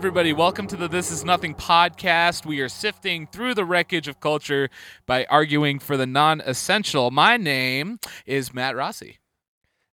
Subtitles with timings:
[0.00, 2.46] everybody, welcome to the This Is Nothing podcast.
[2.46, 4.70] We are sifting through the wreckage of culture
[5.04, 7.10] by arguing for the non essential.
[7.10, 9.18] My name is Matt Rossi,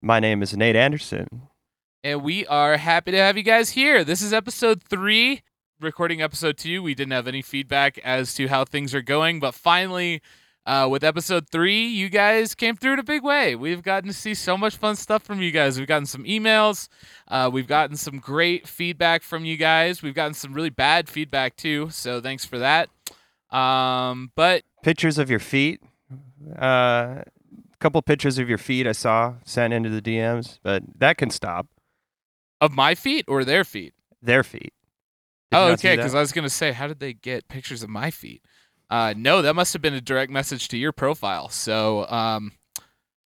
[0.00, 1.27] My name is Nate Anderson.
[2.05, 4.05] and we are happy to have you guys here.
[4.05, 5.42] This is episode three,
[5.80, 6.84] recording episode two.
[6.84, 10.23] We didn't have any feedback as to how things are going, but finally,
[10.66, 13.55] uh, with episode three, you guys came through in a big way.
[13.55, 15.78] We've gotten to see so much fun stuff from you guys.
[15.78, 16.89] We've gotten some emails.
[17.28, 20.03] Uh, we've gotten some great feedback from you guys.
[20.03, 21.91] We've gotten some really bad feedback too.
[21.91, 22.89] So thanks for that.
[23.56, 25.81] Um, but Pictures of your feet.
[26.61, 31.17] Uh, a couple pictures of your feet I saw sent into the DMs, but that
[31.17, 31.67] can stop.
[32.61, 33.95] of my feet or their feet?
[34.20, 34.73] Their feet.
[35.53, 35.95] Did oh, okay.
[35.95, 38.42] Because I was gonna say, how did they get pictures of my feet?
[38.89, 41.48] Uh, no, that must have been a direct message to your profile.
[41.48, 42.53] So, um,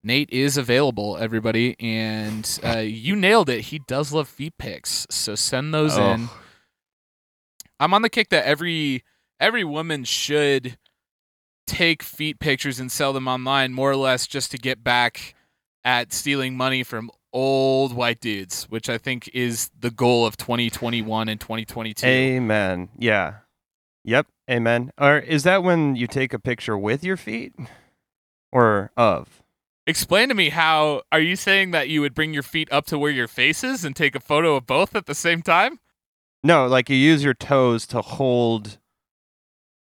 [0.04, 3.62] Nate is available, everybody, and uh, you nailed it.
[3.62, 6.12] He does love feet pics, so send those Oh.
[6.12, 6.30] in.
[7.80, 9.04] I'm on the kick that every
[9.40, 10.78] every woman should
[11.68, 15.34] take feet pictures and sell them online, more or less, just to get back
[15.84, 21.28] at stealing money from old white dudes, which I think is the goal of 2021
[21.28, 22.06] and 2022.
[22.06, 22.90] Amen.
[22.98, 23.34] Yeah.
[24.06, 24.28] Yep.
[24.50, 24.92] Amen.
[24.98, 27.54] Or is that when you take a picture with your feet
[28.52, 29.42] or of?
[29.88, 32.98] Explain to me how are you saying that you would bring your feet up to
[32.98, 35.80] where your face is and take a photo of both at the same time?
[36.44, 38.78] No, like you use your toes to hold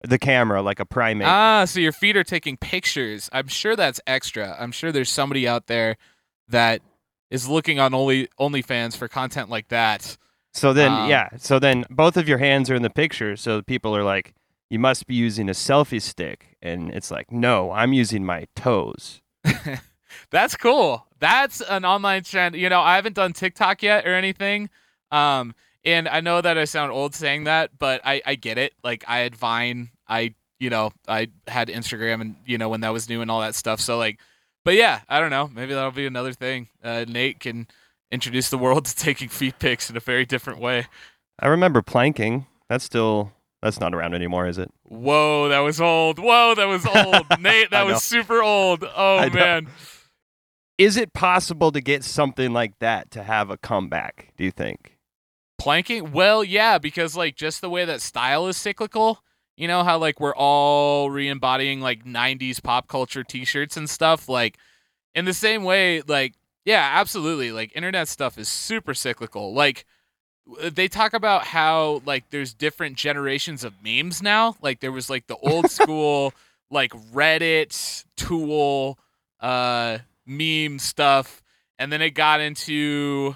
[0.02, 1.28] the camera like a primate.
[1.28, 3.30] Ah, so your feet are taking pictures.
[3.32, 4.56] I'm sure that's extra.
[4.60, 5.98] I'm sure there's somebody out there
[6.50, 6.82] that
[7.30, 10.18] is looking on only OnlyFans for content like that.
[10.54, 11.30] So then, Um, yeah.
[11.38, 13.36] So then both of your hands are in the picture.
[13.38, 14.34] So people are like,
[14.74, 16.58] you must be using a selfie stick.
[16.60, 19.22] And it's like, no, I'm using my toes.
[20.32, 21.06] That's cool.
[21.20, 22.56] That's an online trend.
[22.56, 24.72] You know, I haven't done TikTok yet or anything.
[25.12, 25.54] Um,
[25.86, 28.74] and I know that I sound old saying that, but I, I get it.
[28.84, 32.94] Like I had Vine, I you know, I had Instagram and you know when that
[32.94, 33.80] was new and all that stuff.
[33.80, 34.20] So like
[34.64, 35.52] but yeah, I don't know.
[35.54, 36.70] Maybe that'll be another thing.
[36.84, 37.68] Uh, Nate can
[38.12, 40.88] introduce the world to taking feet pics in a very different way.
[41.38, 42.48] I remember planking.
[42.70, 43.34] That's still,
[43.64, 44.72] that's not around anymore, is it?
[44.84, 46.20] Whoa, that was old.
[46.20, 47.26] Whoa, that was old.
[47.42, 48.84] Nate, that was super old.
[48.84, 49.68] Oh man.
[50.78, 54.98] Is it possible to get something like that to have a comeback, do you think?
[55.60, 56.12] Planking?
[56.12, 59.24] Well, yeah, because like just the way that style is cyclical,
[59.56, 64.58] you know how like we're all re-embodying like 90s pop culture t-shirts and stuff like
[65.14, 66.34] in the same way like
[66.66, 67.52] yeah, absolutely.
[67.52, 69.54] Like internet stuff is super cyclical.
[69.54, 69.86] Like
[70.72, 74.56] they talk about how like there's different generations of memes now.
[74.62, 76.34] Like there was like the old school
[76.70, 78.98] like Reddit, Tool,
[79.40, 81.44] uh meme stuff
[81.78, 83.36] and then it got into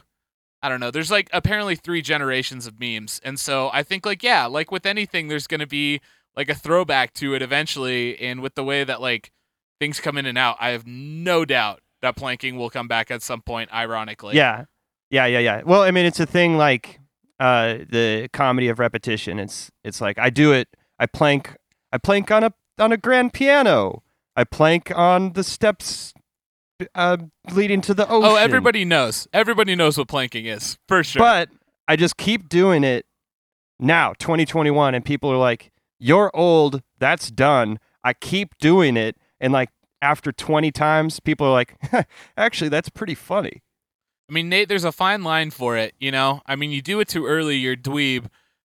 [0.62, 0.90] I don't know.
[0.90, 3.22] There's like apparently three generations of memes.
[3.24, 6.02] And so I think like yeah, like with anything there's going to be
[6.36, 9.32] like a throwback to it eventually and with the way that like
[9.80, 13.22] things come in and out, I have no doubt that planking will come back at
[13.22, 14.36] some point ironically.
[14.36, 14.66] yeah.
[15.10, 15.62] Yeah, yeah, yeah.
[15.66, 17.00] Well, I mean, it's a thing like
[17.40, 19.40] uh, the comedy of repetition.
[19.40, 20.68] It's it's like I do it.
[21.00, 21.56] I plank.
[21.92, 24.04] I plank on a on a grand piano.
[24.36, 26.14] I plank on the steps
[26.94, 27.18] uh,
[27.52, 28.30] leading to the ocean.
[28.32, 29.28] Oh, everybody knows.
[29.34, 30.78] Everybody knows what planking is.
[30.88, 31.20] For sure.
[31.20, 31.50] But
[31.88, 33.06] I just keep doing it
[33.80, 36.82] now, 2021, and people are like, "You're old.
[37.00, 39.70] That's done." I keep doing it, and like
[40.02, 41.76] after 20 times, people are like,
[42.38, 43.64] "Actually, that's pretty funny."
[44.30, 46.42] I mean, Nate, there's a fine line for it, you know?
[46.46, 48.26] I mean, you do it too early, you're dweeb,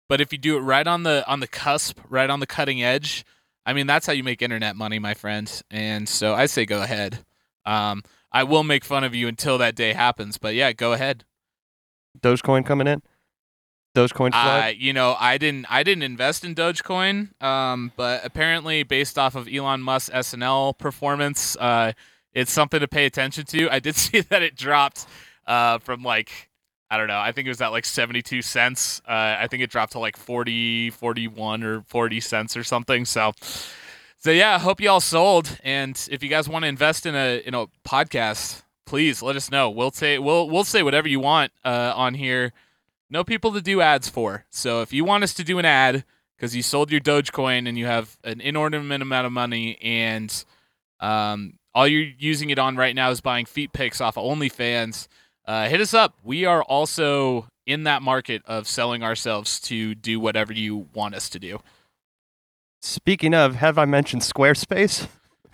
[0.10, 2.82] but if you do it right on the on the cusp, right on the cutting
[2.82, 3.24] edge,
[3.66, 5.62] I mean, that's how you make internet money, my friend.
[5.70, 7.26] And so I say go ahead.
[7.66, 11.26] Um, I will make fun of you until that day happens, but yeah, go ahead.
[12.20, 13.04] Dogecoin coming in.
[13.96, 14.34] Dogecoin.
[14.34, 19.36] I, you know, I didn't, I didn't invest in Dogecoin, um, but apparently, based off
[19.36, 21.92] of Elon Musk's SNL performance, uh,
[22.34, 23.70] it's something to pay attention to.
[23.70, 25.06] I did see that it dropped
[25.48, 26.50] uh, from like,
[26.90, 29.02] I don't know, I think it was at like 72 cents.
[29.08, 33.06] Uh, I think it dropped to like 40, 41 or 40 cents or something.
[33.06, 33.32] So,
[34.18, 35.58] so yeah, hope you all sold.
[35.64, 39.50] And if you guys want to invest in a in a podcast, please let us
[39.50, 39.70] know.
[39.70, 42.54] We'll say we'll we'll say whatever you want uh, on here.
[43.10, 44.46] No people to do ads for.
[44.50, 46.06] So if you want us to do an ad
[46.36, 50.44] because you sold your Dogecoin and you have an inordinate amount of money and
[51.00, 55.08] um, all you're using it on right now is buying feet pics off of OnlyFans,
[55.52, 56.16] uh, hit us up.
[56.24, 61.28] We are also in that market of selling ourselves to do whatever you want us
[61.28, 61.60] to do.
[62.82, 65.10] Speaking of, have I mentioned Squarespace?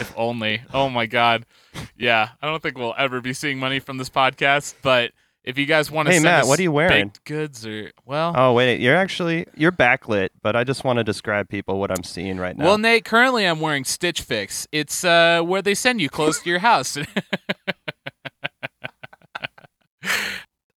[0.00, 0.62] if only.
[0.74, 1.46] Oh my god.
[1.96, 5.12] Yeah, I don't think we'll ever be seeing money from this podcast, but
[5.48, 7.10] if you guys want to Hey Matt, what are you wearing?
[7.24, 11.48] goods or well, Oh wait, you're actually you're backlit, but I just want to describe
[11.48, 12.66] people what I'm seeing right now.
[12.66, 13.06] well, Nate.
[13.06, 14.68] Currently, I'm wearing Stitch Fix.
[14.72, 16.98] It's uh where they send you close to your house.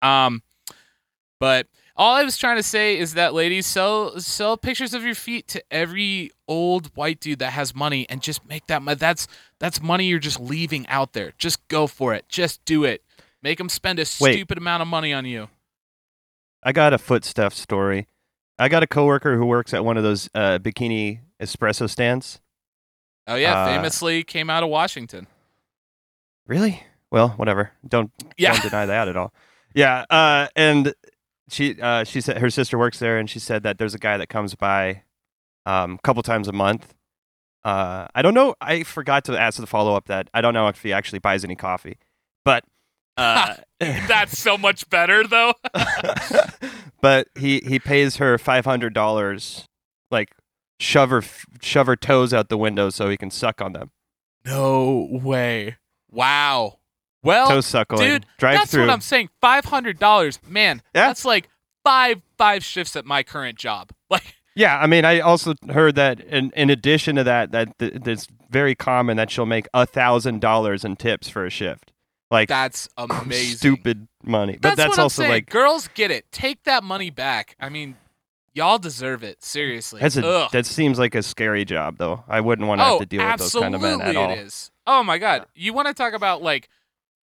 [0.04, 0.44] um,
[1.40, 1.66] but
[1.96, 5.48] all I was trying to say is that ladies sell sell pictures of your feet
[5.48, 8.98] to every old white dude that has money and just make that money.
[8.98, 9.28] That's
[9.58, 11.34] that's money you're just leaving out there.
[11.40, 12.30] Just go for it.
[12.30, 13.02] Just do it.
[13.42, 14.34] Make them spend a Wait.
[14.34, 15.50] stupid amount of money on you.
[16.64, 18.08] I got a foot stuff story.
[18.58, 22.42] I got a coworker who works at one of those uh, bikini espresso stands.
[23.28, 25.28] Oh yeah, Uh, famously came out of Washington.
[26.48, 26.84] Really?
[27.12, 27.72] Well, whatever.
[27.88, 28.54] Don't Yeah.
[28.54, 29.34] don't deny that at all.
[29.74, 30.94] Yeah, uh, and
[31.50, 34.18] she uh, she said her sister works there, and she said that there's a guy
[34.18, 35.04] that comes by
[35.66, 36.94] um, a couple times a month.
[37.64, 38.56] Uh, I don't know.
[38.60, 41.44] I forgot to ask the follow up that I don't know if he actually buys
[41.44, 41.98] any coffee,
[42.44, 42.64] but
[43.20, 45.54] uh, That's so much better though.
[47.02, 49.66] but he he pays her five hundred dollars,
[50.12, 50.36] like
[50.80, 51.24] shove her
[51.62, 53.92] shove her toes out the window so he can suck on them.
[54.46, 55.78] No way.
[56.10, 56.80] Wow.
[57.22, 58.08] Well, Toe suckling.
[58.08, 58.84] dude, drive that's through.
[58.84, 59.30] what I'm saying.
[59.42, 60.82] Five hundred dollars, man.
[60.96, 61.08] Yeah.
[61.08, 61.50] That's like
[61.84, 63.92] five five shifts at my current job.
[64.10, 67.94] Like Yeah, I mean, I also heard that in, in addition to that, that th-
[68.06, 71.92] it's very common that she'll make a thousand dollars in tips for a shift.
[72.32, 73.58] Like that's amazing.
[73.58, 76.32] stupid money, but That's, that's, what I'm also like girls get it.
[76.32, 77.56] Take that money back.
[77.60, 77.98] I mean,
[78.54, 79.44] y'all deserve it.
[79.44, 80.00] Seriously.
[80.02, 80.52] that's a, Ugh.
[80.52, 82.24] that seems like a scary job though.
[82.28, 84.32] I wouldn't want to oh, have to deal with those kind of men at all.
[84.32, 84.70] it is.
[84.86, 85.48] Oh my god.
[85.56, 86.70] You want to talk about like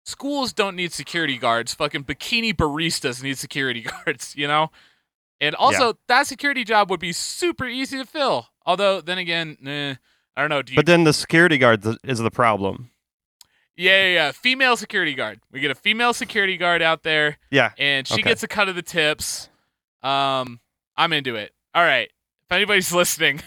[0.04, 1.72] schools don't need security guards.
[1.74, 4.70] Fucking bikini baristas need security guards, you know?
[5.40, 8.48] And also that security job would be super easy to fill.
[8.64, 9.94] Although then again, nah,
[10.36, 10.62] I don't know.
[10.62, 12.90] Do you But then the security guard is the problem.
[13.76, 14.32] Yeah, yeah, yeah.
[14.32, 15.40] Female security guard.
[15.52, 18.23] We get a female security guard out there Yeah, and she Okay.
[18.23, 19.49] gets a cut of the tips.
[20.02, 20.61] Um,
[20.96, 21.52] I'm into it.
[21.75, 22.08] All right.
[22.49, 23.43] If anybody's listening,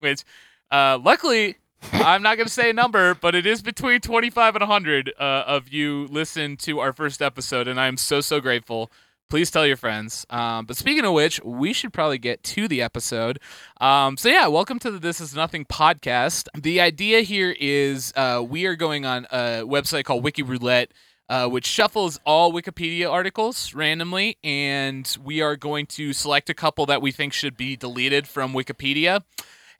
[0.00, 0.22] which
[0.70, 1.56] uh, luckily
[1.92, 5.22] I'm not going to say a number, but it is between 25 and 100 uh,
[5.46, 8.90] of you listen to our first episode, and I'm so so grateful.
[9.34, 10.24] Please tell your friends.
[10.30, 13.40] Um, but speaking of which, we should probably get to the episode.
[13.80, 16.46] Um, so yeah, welcome to the This Is Nothing podcast.
[16.56, 20.92] The idea here is uh, we are going on a website called Wiki Roulette
[21.28, 26.86] uh, which shuffles all Wikipedia articles randomly, and we are going to select a couple
[26.86, 29.24] that we think should be deleted from Wikipedia.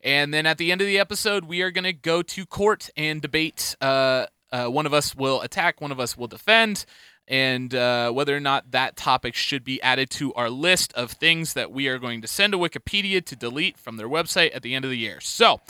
[0.00, 2.90] And then at the end of the episode, we are going to go to court
[2.96, 3.76] and debate.
[3.80, 6.86] Uh, uh, one of us will attack, one of us will defend,
[7.26, 11.54] and uh, whether or not that topic should be added to our list of things
[11.54, 14.74] that we are going to send to Wikipedia to delete from their website at the
[14.74, 15.20] end of the year.
[15.20, 15.60] So,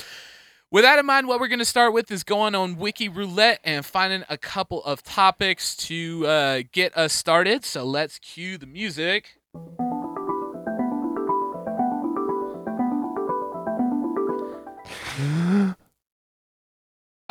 [0.71, 3.61] with that in mind, what we're going to start with is going on Wiki Roulette
[3.63, 7.65] and finding a couple of topics to uh, get us started.
[7.65, 9.39] So let's cue the music.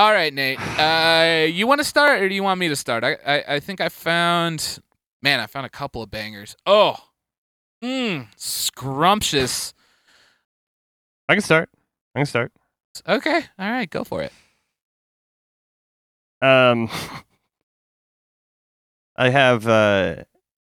[0.03, 0.59] All right, Nate.
[0.59, 3.05] Uh, you want to start, or do you want me to start?
[3.05, 4.79] I, I, I think I found,
[5.21, 6.57] man, I found a couple of bangers.
[6.65, 6.97] Oh,
[7.81, 9.73] mmm, scrumptious.
[11.29, 11.69] I can start.
[12.13, 12.51] I can start.
[13.07, 14.33] Okay, all right, go for it.
[16.41, 16.89] Um,
[19.15, 19.65] I have.
[19.65, 20.15] Uh,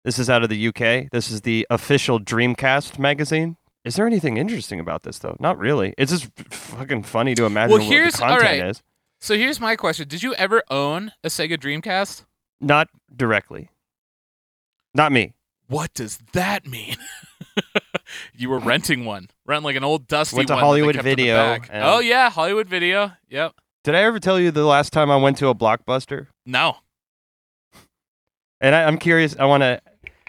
[0.05, 1.11] this is out of the UK.
[1.11, 3.57] This is the official Dreamcast magazine.
[3.85, 5.37] Is there anything interesting about this though?
[5.39, 5.93] Not really.
[5.99, 8.63] It's just fucking funny to imagine Well, what the content alright.
[8.65, 8.81] is.
[9.19, 12.23] So here's my question: Did you ever own a Sega Dreamcast?
[12.61, 13.69] Not directly.
[14.93, 15.33] Not me.
[15.67, 16.95] What does that mean?
[18.33, 21.15] you were renting one, renting like an old dusty Went to one Hollywood kept in
[21.17, 23.11] the Video, Oh yeah, Hollywood Video.
[23.29, 23.53] Yep.
[23.83, 26.27] Did I ever tell you the last time I went to a blockbuster?
[26.45, 26.77] No.
[28.61, 29.35] And I, I'm curious.
[29.37, 29.81] I want to.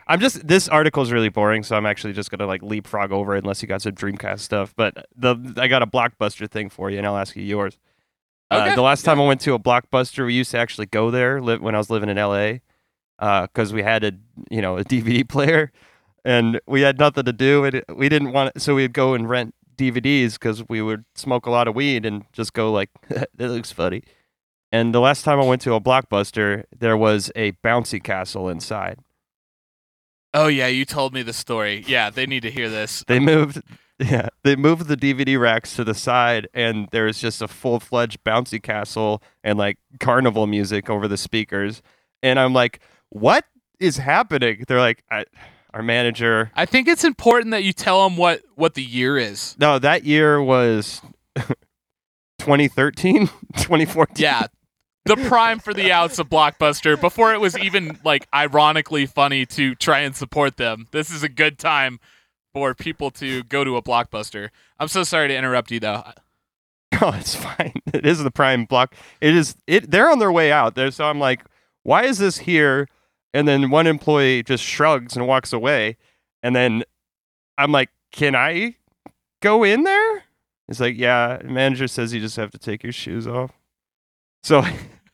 [0.06, 0.46] I'm just.
[0.46, 3.62] This article is really boring, so I'm actually just gonna like leapfrog over it unless
[3.62, 4.74] you got some Dreamcast stuff.
[4.76, 7.78] But the I got a blockbuster thing for you, and I'll ask you yours.
[8.52, 8.70] Okay.
[8.70, 11.40] Uh, the last time I went to a blockbuster, we used to actually go there
[11.40, 12.54] li- when I was living in LA,
[13.18, 14.12] because we had a
[14.50, 15.72] you know a DVD player,
[16.24, 18.60] and we had nothing to do, and we didn't want.
[18.60, 22.24] So we'd go and rent DVDs because we would smoke a lot of weed and
[22.32, 24.02] just go like, that looks funny.
[24.72, 28.98] And the last time I went to a blockbuster, there was a bouncy castle inside.
[30.32, 31.84] Oh yeah, you told me the story.
[31.88, 33.02] Yeah, they need to hear this.
[33.08, 33.62] They moved,
[34.10, 38.24] yeah, they moved the DVD racks to the side, and there's just a full fledged
[38.24, 41.82] bouncy castle and like carnival music over the speakers.
[42.22, 42.80] And I'm like,
[43.10, 43.44] what
[43.78, 44.64] is happening?
[44.66, 45.26] They're like, I,
[45.74, 46.50] our manager.
[46.54, 49.54] I think it's important that you tell them what what the year is.
[49.58, 51.02] No, that year was
[52.38, 53.26] 2013,
[53.56, 54.22] 2014.
[54.22, 54.46] Yeah.
[55.04, 59.74] the prime for the outs of Blockbuster before it was even like ironically funny to
[59.74, 60.86] try and support them.
[60.90, 62.00] This is a good time
[62.52, 64.50] for people to go to a Blockbuster.
[64.78, 66.04] I'm so sorry to interrupt you though.
[67.02, 67.72] Oh, it's fine.
[67.94, 68.94] It is the prime block.
[69.20, 70.90] It is it they're on their way out there.
[70.90, 71.42] So I'm like,
[71.84, 72.88] why is this here?
[73.32, 75.96] And then one employee just shrugs and walks away.
[76.42, 76.82] And then
[77.56, 78.74] I'm like, can I
[79.40, 80.24] go in there?
[80.66, 81.38] He's like, yeah.
[81.38, 83.52] The manager says you just have to take your shoes off.
[84.42, 84.64] So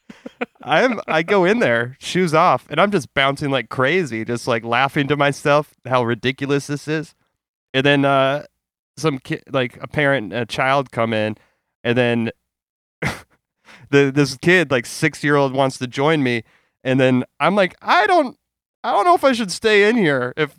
[0.63, 4.65] I'm I go in there, shoes off, and I'm just bouncing like crazy, just like
[4.65, 7.15] laughing to myself how ridiculous this is.
[7.77, 8.45] And then uh
[8.97, 11.37] some kid like a parent and a child come in
[11.85, 12.31] and then
[13.91, 16.43] the this kid like 6-year-old wants to join me
[16.83, 18.39] and then I'm like I don't
[18.83, 20.57] I don't know if I should stay in here if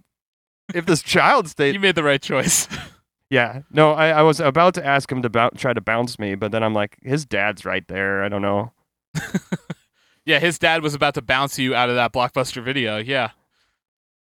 [0.76, 2.68] if this child stays You made the right choice.
[3.32, 3.62] yeah.
[3.72, 6.64] No, I, I was about to ask him to try to bounce me, but then
[6.64, 8.24] I'm like, his dad's right there.
[8.24, 8.74] I don't know.
[10.26, 12.98] yeah, his dad was about to bounce you out of that Blockbuster video.
[12.98, 13.32] Yeah.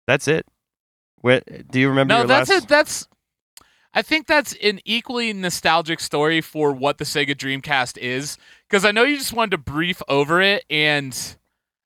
[0.07, 0.47] That's it.
[1.21, 2.65] What, do you remember No, your that's last?
[2.65, 2.69] it.
[2.69, 3.09] That's
[3.93, 8.39] I think that's an equally nostalgic story for what the Sega Dreamcast is.
[8.69, 11.37] Because I know you just wanted to brief over it, and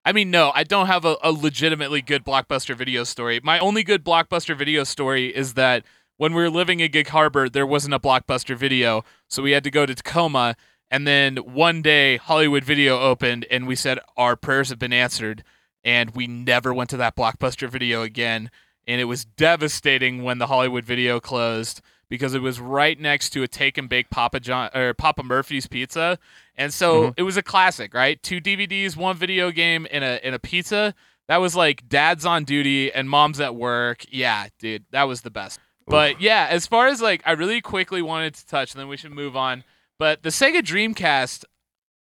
[0.04, 3.40] I mean, no, I don't have a, a legitimately good blockbuster video story.
[3.42, 5.84] My only good blockbuster video story is that
[6.18, 9.64] when we were living in Gig Harbor, there wasn't a blockbuster video, so we had
[9.64, 10.56] to go to Tacoma.
[10.90, 15.42] And then one day, Hollywood Video opened, and we said our prayers have been answered,
[15.82, 18.50] and we never went to that blockbuster video again.
[18.86, 23.42] And it was devastating when the Hollywood Video closed because it was right next to
[23.42, 26.18] a take and bake Papa John or Papa Murphy's Pizza,
[26.54, 27.14] and so Mhm.
[27.16, 28.22] it was a classic, right?
[28.22, 30.94] Two DVDs, one video game, and a and a pizza.
[31.28, 34.04] That was like dad's on duty and mom's at work.
[34.10, 35.58] Yeah, dude, that was the best.
[35.86, 38.98] But yeah, as far as like, I really quickly wanted to touch, and then we
[38.98, 39.64] should move on.
[39.98, 41.44] But the Sega Dreamcast,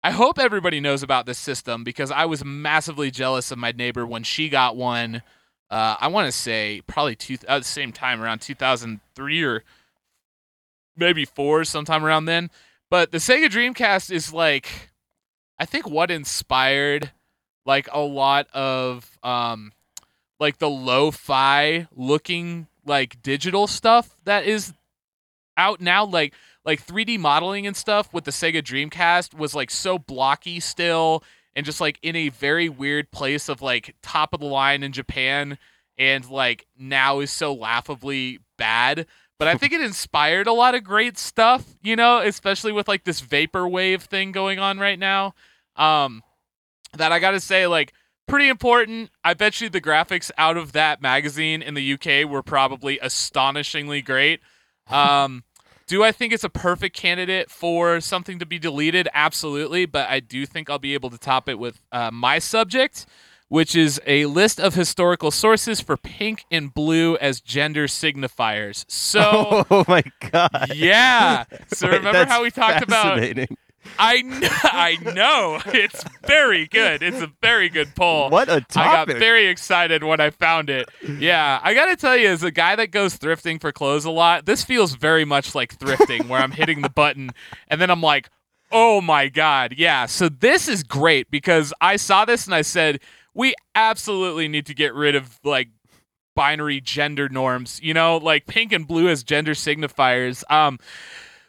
[0.03, 4.05] I hope everybody knows about this system because I was massively jealous of my neighbor
[4.05, 5.23] when she got one.
[5.71, 9.65] Uh, I want to say probably two at the same time around 2003 or
[10.97, 12.51] maybe four, sometime around then.
[12.91, 14.91] But the Sega Dreamcast is like,
[15.59, 17.11] I think what inspired
[17.67, 19.73] like a lot of um,
[20.39, 24.75] like the lo-fi looking like digital stuff that is
[25.57, 29.99] out now like like 3D modeling and stuff with the Sega Dreamcast was like so
[29.99, 31.23] blocky still
[31.57, 34.93] and just like in a very weird place of like top of the line in
[34.93, 35.59] Japan
[35.99, 39.07] and like now is so laughably bad
[39.39, 43.05] but I think it inspired a lot of great stuff, you know, especially with like
[43.05, 45.35] this vaporwave thing going on right now.
[45.77, 46.23] Um
[46.97, 47.93] that I got to say like
[48.27, 49.11] pretty important.
[49.23, 54.03] I bet you the graphics out of that magazine in the UK were probably astonishingly
[54.03, 54.41] great.
[54.87, 55.45] Um,
[55.87, 59.09] do I think it's a perfect candidate for something to be deleted?
[59.13, 63.07] Absolutely, but I do think I'll be able to top it with uh, my subject,
[63.49, 68.85] which is a list of historical sources for pink and blue as gender signifiers.
[68.89, 69.65] So.
[69.71, 70.73] oh my god.
[70.75, 71.45] Yeah.
[71.69, 73.19] So Wait, remember how we talked about.
[73.99, 75.61] I know, I know.
[75.67, 77.03] It's very good.
[77.03, 78.31] It's a very good poll.
[78.31, 78.77] What a topic.
[78.77, 80.89] I got very excited when I found it.
[81.07, 84.47] Yeah, I gotta tell you, as a guy that goes thrifting for clothes a lot,
[84.47, 87.31] this feels very much like thrifting, where I'm hitting the button
[87.69, 88.31] and then I'm like,
[88.73, 90.07] oh my god, yeah.
[90.07, 93.01] So this is great because I saw this and I said,
[93.35, 95.69] we absolutely need to get rid of like
[96.35, 97.81] binary gender norms.
[97.83, 100.43] You know, like pink and blue as gender signifiers.
[100.51, 100.79] Um,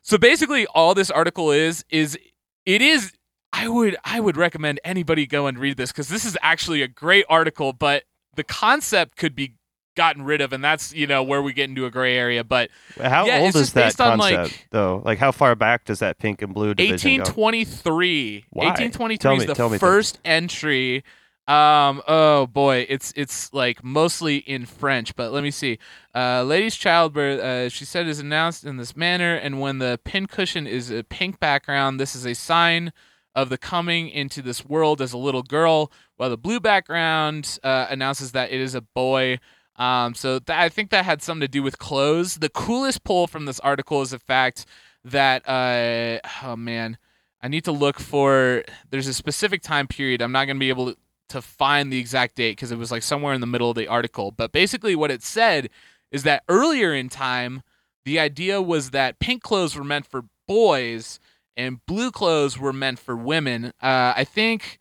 [0.06, 2.18] so basically, all this article is is
[2.66, 3.12] it is.
[3.52, 6.88] I would I would recommend anybody go and read this because this is actually a
[6.88, 8.04] great article, but
[8.36, 9.56] the concept could be
[9.96, 12.44] gotten rid of, and that's you know where we get into a gray area.
[12.44, 12.70] But
[13.02, 15.02] How yeah, old is that concept like- though?
[15.04, 17.24] Like how far back does that pink and blue division go?
[17.24, 18.46] 1823.
[18.52, 18.66] Why?
[18.66, 19.94] 1823 Tell is me- the tell me, tell me.
[19.96, 21.04] first entry.
[21.48, 22.02] Um.
[22.08, 25.78] Oh boy, it's it's like mostly in French, but let me see.
[26.16, 27.40] Uh, lady's childbirth.
[27.40, 31.40] Uh, she said is announced in this manner, and when the pincushion is a pink
[31.40, 32.92] background, this is a sign
[33.36, 37.86] of the coming into this world as a little girl, while the blue background uh,
[37.90, 39.38] announces that it is a boy.
[39.75, 42.38] Um, so I think that had something to do with clothes.
[42.38, 44.66] The coolest pull from this article is the fact
[45.04, 46.98] that uh, oh man,
[47.42, 48.64] I need to look for.
[48.90, 50.22] There's a specific time period.
[50.22, 50.98] I'm not gonna be able to,
[51.29, 53.88] to find the exact date because it was like somewhere in the middle of the
[53.88, 54.32] article.
[54.32, 55.70] But basically, what it said
[56.12, 57.62] is that earlier in time,
[58.05, 61.20] the idea was that pink clothes were meant for boys
[61.58, 63.65] and blue clothes were meant for women.
[63.82, 64.77] Uh, I think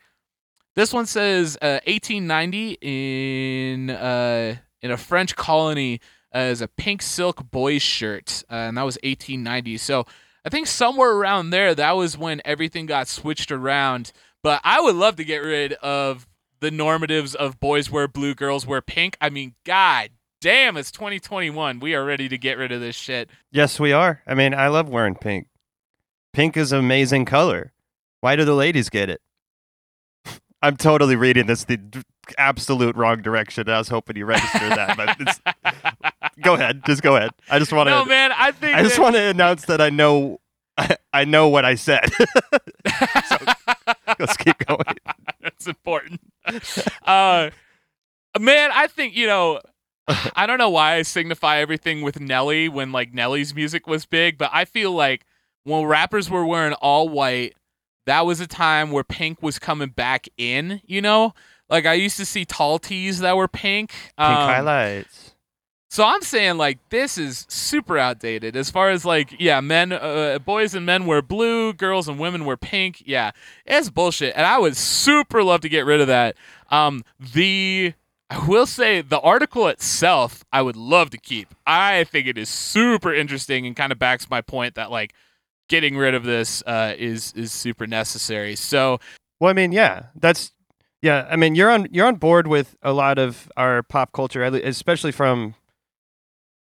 [0.75, 6.01] this one says uh, 1890 in uh, in a French colony
[6.33, 9.77] uh, as a pink silk boys shirt, uh, and that was 1890.
[9.77, 10.05] So
[10.45, 14.11] I think somewhere around there, that was when everything got switched around.
[14.43, 16.27] But I would love to get rid of
[16.65, 19.15] the normatives of boys wear blue, girls wear pink.
[19.21, 20.09] I mean, god
[20.41, 21.79] damn, it's 2021.
[21.79, 23.29] We are ready to get rid of this shit.
[23.51, 24.21] Yes, we are.
[24.27, 25.47] I mean, I love wearing pink.
[26.33, 27.71] Pink is an amazing color.
[28.21, 29.21] Why do the ladies get it?
[30.61, 31.79] I'm totally reading this the
[32.39, 33.69] absolute wrong direction.
[33.69, 35.41] I was hoping you registered that, but it's,
[36.41, 36.81] go ahead.
[36.85, 37.29] Just go ahead.
[37.49, 37.91] I just want to.
[37.91, 40.39] No, man, I think I just that- want to announce that I know.
[40.77, 42.11] I, I know what I said.
[43.29, 43.37] so,
[44.19, 44.83] Let's keep going.
[45.65, 46.21] That's important.
[47.07, 47.49] Uh,
[48.39, 49.59] man, I think you know.
[50.35, 54.37] I don't know why I signify everything with Nelly when like Nelly's music was big,
[54.37, 55.25] but I feel like
[55.63, 57.55] when rappers were wearing all white,
[58.05, 60.81] that was a time where pink was coming back in.
[60.85, 61.33] You know,
[61.67, 63.89] like I used to see tall tees that were pink.
[63.89, 65.33] Pink um, highlights.
[65.95, 70.39] So I'm saying like this is super outdated as far as like yeah men uh,
[70.39, 73.01] boys and men wear blue girls and women wear pink.
[73.05, 73.31] Yeah
[73.65, 76.35] it's bullshit and I would super love to get rid of that.
[76.69, 77.93] Um the
[78.29, 81.55] I will say the article itself I would love to keep.
[81.65, 85.13] I think it is super interesting and kind of backs my point that like
[85.69, 88.57] getting rid of this uh, is is super necessary.
[88.57, 88.99] So
[89.39, 90.51] Well, I mean, yeah, that's
[91.01, 91.25] yeah.
[91.31, 95.13] I mean, you're on you're on board with a lot of our pop culture, especially
[95.13, 95.55] from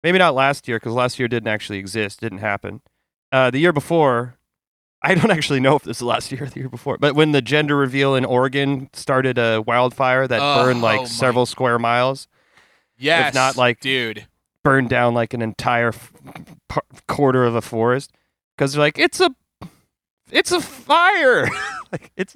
[0.05, 2.81] maybe not last year because last year didn't actually exist, didn't happen.
[3.31, 4.37] Uh, the year before,
[5.01, 7.31] I don't actually know if this is last year or the year before, but when
[7.31, 11.79] the gender reveal in Oregon started a wildfire that Oh, burned oh like several square
[11.79, 12.27] miles,
[12.97, 14.27] yes not, like- dude
[14.63, 16.11] burned down like an entire f-
[16.69, 18.11] par- quarter of a forest
[18.57, 19.29] because they're like it's a
[20.31, 21.47] it's a fire
[21.91, 22.33] like it's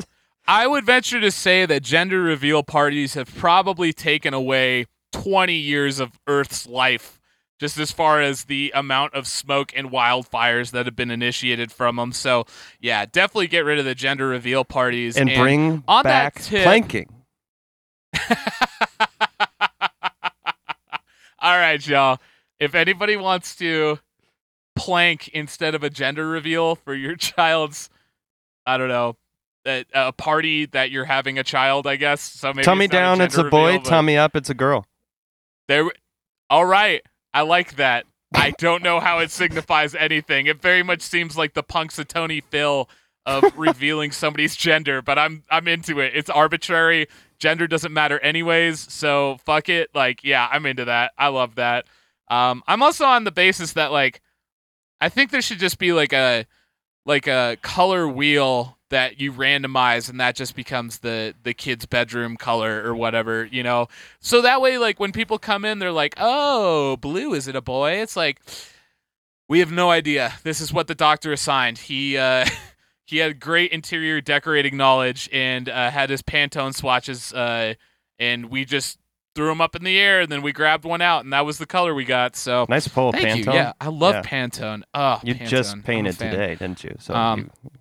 [0.48, 6.00] I would venture to say that gender reveal parties have probably taken away 20 years
[6.00, 7.19] of Earth's life,
[7.60, 11.98] just as far as the amount of smoke and wildfires that have been initiated from
[11.98, 12.14] them.
[12.14, 12.46] So,
[12.80, 16.64] yeah, definitely get rid of the gender reveal parties and bring on that back tip-
[16.64, 17.10] planking.
[21.42, 22.20] All right, y'all.
[22.60, 24.00] If anybody wants to
[24.76, 27.90] plank instead of a gender reveal for your child's,
[28.66, 29.18] I don't know,
[29.66, 32.22] a, a party that you're having a child, I guess.
[32.22, 33.66] So maybe tummy it's down, it's a gender boy.
[33.68, 34.86] reveal, but tummy up, it's a girl.
[35.68, 35.90] There.
[36.50, 38.06] All right, I like that.
[38.34, 40.46] I don't know how it signifies anything.
[40.48, 42.90] It very much seems like the Punxsutawney Phil
[43.26, 46.14] of revealing somebody's gender, but I'm I'm into it.
[46.16, 47.08] It's arbitrary.
[47.40, 49.90] Gender doesn't matter anyways, so fuck it.
[49.96, 51.14] Like, yeah, I'm into that.
[51.18, 51.86] I love that.
[52.30, 54.22] Um, I'm also on the basis that like,
[55.02, 56.46] I think there should just be like a
[57.06, 62.38] like a color wheel that you randomize, and that just becomes the the kid's bedroom
[62.38, 63.88] color or whatever, you know.
[64.20, 67.62] So that way, like when people come in, they're like, "Oh, blue is it a
[67.62, 68.42] boy?" It's like
[69.48, 70.34] we have no idea.
[70.44, 71.78] This is what the doctor assigned.
[71.78, 72.46] He uh,
[73.06, 77.74] he had great interior decorating knowledge and uh, had his Pantone swatches, uh,
[78.20, 79.00] and we just
[79.36, 81.60] threw them up in the air, and then we grabbed one out, and that was
[81.60, 82.36] the color we got.
[82.36, 83.54] So Nice pull, thank Pantone.
[83.54, 83.60] you.
[83.60, 84.22] Yeah, I love Yeah.
[84.24, 84.82] Pantone.
[84.94, 85.48] Oh, You Pantone.
[85.48, 86.96] just painted today, didn't you?
[87.00, 87.72] So Um, you,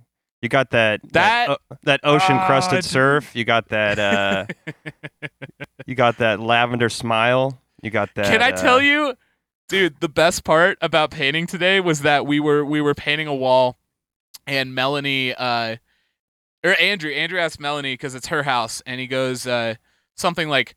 [0.42, 2.84] you got that that- that, o- that ocean crusted dude.
[2.84, 3.34] surf.
[3.34, 3.98] You got that.
[3.98, 4.46] Uh,
[5.86, 7.60] you got that lavender smile.
[7.82, 8.26] You got that.
[8.26, 9.14] Can I uh, tell you,
[9.68, 10.00] dude?
[10.00, 13.78] The best part about painting today was that we were we were painting a wall,
[14.46, 15.76] and Melanie, uh,
[16.64, 19.74] or Andrew, Andrew asked Melanie because it's her house, and he goes uh,
[20.16, 20.74] something like,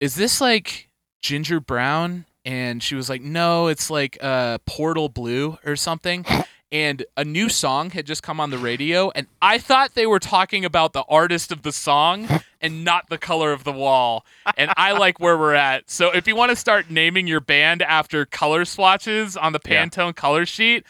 [0.00, 0.88] "Is this like
[1.22, 6.24] ginger brown?" And she was like, "No, it's like uh, portal blue or something."
[6.72, 10.20] And a new song had just come on the radio, and I thought they were
[10.20, 12.28] talking about the artist of the song
[12.60, 14.24] and not the color of the wall
[14.56, 15.90] and I like where we're at.
[15.90, 19.84] So if you want to start naming your band after color swatches on the Yeah.
[19.86, 20.84] Pantone color sheet,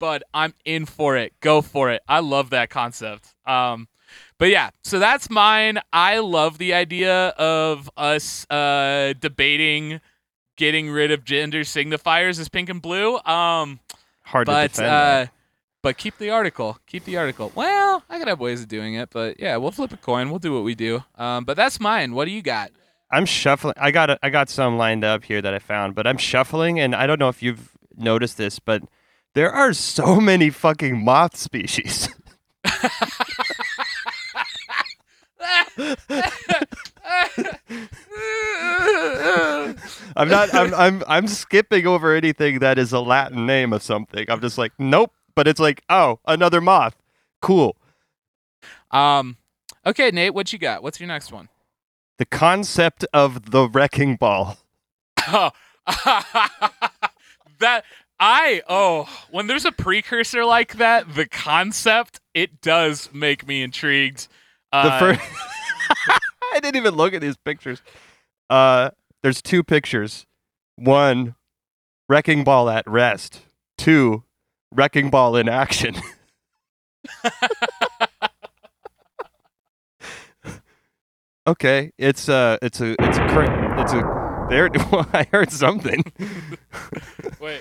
[0.00, 1.34] but I'm in for it.
[1.40, 2.02] Go for it.
[2.08, 3.34] I love that concept.
[3.46, 3.86] Um,
[4.38, 5.78] but yeah, so that's mine.
[5.92, 10.00] I love the idea of us uh, debating
[10.56, 13.18] getting rid of gender signifiers as pink and blue.
[13.20, 13.80] Um,
[14.30, 14.88] Hard to but defend.
[14.88, 15.26] uh,
[15.82, 16.78] but keep the article.
[16.86, 17.50] Keep the article.
[17.54, 20.30] Well, I could have ways of doing it, but yeah, we'll flip a coin.
[20.30, 21.02] We'll do what we do.
[21.16, 22.14] Um, but that's mine.
[22.14, 22.70] What do you got?
[23.10, 23.74] I'm shuffling.
[23.76, 26.78] I got a, I got some lined up here that I found, but I'm shuffling,
[26.78, 28.84] and I don't know if you've noticed this, but
[29.34, 32.08] there are so many fucking moth species.
[40.16, 40.52] I'm not.
[40.54, 40.74] I'm.
[40.74, 41.02] I'm.
[41.06, 44.24] I'm skipping over anything that is a Latin name of something.
[44.28, 45.12] I'm just like, nope.
[45.34, 46.96] But it's like, oh, another moth.
[47.40, 47.76] Cool.
[48.90, 49.36] um,
[49.86, 50.82] okay, Nate, what you got?
[50.82, 51.48] What's your next one?
[52.18, 54.58] The concept of the wrecking ball.
[55.28, 55.50] Oh,
[57.60, 57.84] that
[58.18, 64.28] I oh when there's a precursor like that, the concept it does make me intrigued.
[64.72, 65.20] The Uh, first,
[66.54, 67.82] I didn't even look at these pictures.
[68.48, 68.90] Uh,
[69.22, 70.26] there's two pictures.
[70.76, 71.34] One,
[72.08, 73.42] wrecking ball at rest.
[73.76, 74.24] Two,
[74.72, 75.96] wrecking ball in action.
[81.46, 84.30] okay, it's a, it's a, it's a, cra- it's a.
[84.50, 86.02] There, well, I heard something.
[87.38, 87.60] Wait.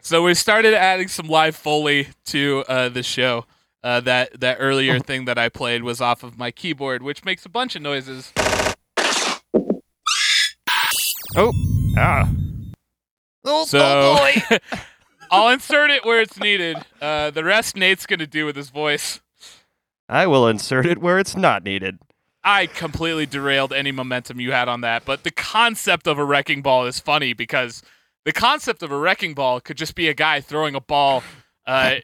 [0.00, 3.44] so we started adding some live foley to uh, the show.
[3.84, 7.44] Uh, that that earlier thing that I played was off of my keyboard, which makes
[7.44, 8.32] a bunch of noises.
[11.34, 11.52] Oh,
[11.96, 12.28] ah.
[13.44, 14.16] Oh, So
[15.30, 16.76] I'll insert it where it's needed.
[17.00, 19.20] Uh, the rest Nate's gonna do with his voice.
[20.08, 21.98] I will insert it where it's not needed.
[22.44, 26.60] I completely derailed any momentum you had on that, but the concept of a wrecking
[26.60, 27.82] ball is funny because
[28.24, 31.22] the concept of a wrecking ball could just be a guy throwing a ball
[31.66, 31.96] uh,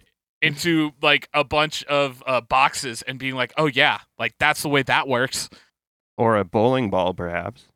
[0.43, 4.69] into like a bunch of uh, boxes and being like, "Oh yeah, like that's the
[4.69, 5.49] way that works."
[6.17, 7.67] Or a bowling ball, perhaps.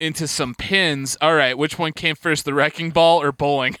[0.00, 1.16] Into some pins.
[1.20, 3.76] All right, which one came first, the wrecking ball or bowling?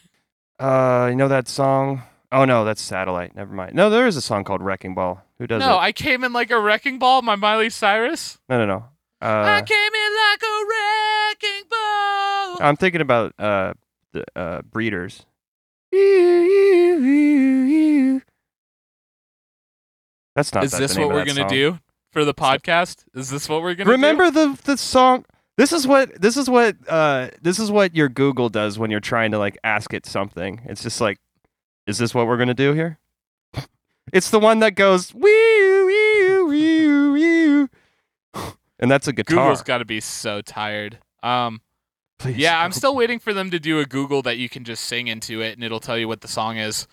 [0.58, 2.02] Uh, you know that song?
[2.30, 3.34] Oh no, that's Satellite.
[3.34, 3.74] Never mind.
[3.74, 5.22] No, there is a song called Wrecking Ball.
[5.38, 5.78] Who does no, it?
[5.80, 8.38] I came in like a wrecking ball, my Miley Cyrus.
[8.48, 8.84] No, no, no.
[9.20, 12.58] I Uh, came in like a wrecking ball.
[12.60, 13.74] I'm thinking about uh
[14.12, 15.26] the uh Breeders.
[20.34, 20.64] That's not.
[20.64, 21.48] Is that this what we're gonna song.
[21.48, 21.78] do
[22.12, 23.04] for the podcast?
[23.14, 23.90] Is this what we're gonna do?
[23.92, 25.24] Remember the the song.
[25.58, 29.00] This is what this is what uh this is what your Google does when you're
[29.00, 30.62] trying to like ask it something.
[30.64, 31.18] It's just like,
[31.86, 32.98] is this what we're gonna do here?
[34.12, 37.68] It's the one that goes wee wee wee wee,
[38.80, 39.36] and that's a guitar.
[39.36, 40.98] Google's got to be so tired.
[41.22, 41.60] Um,
[42.22, 42.36] Please.
[42.36, 45.08] yeah, I'm still waiting for them to do a Google that you can just sing
[45.08, 46.86] into it and it'll tell you what the song is.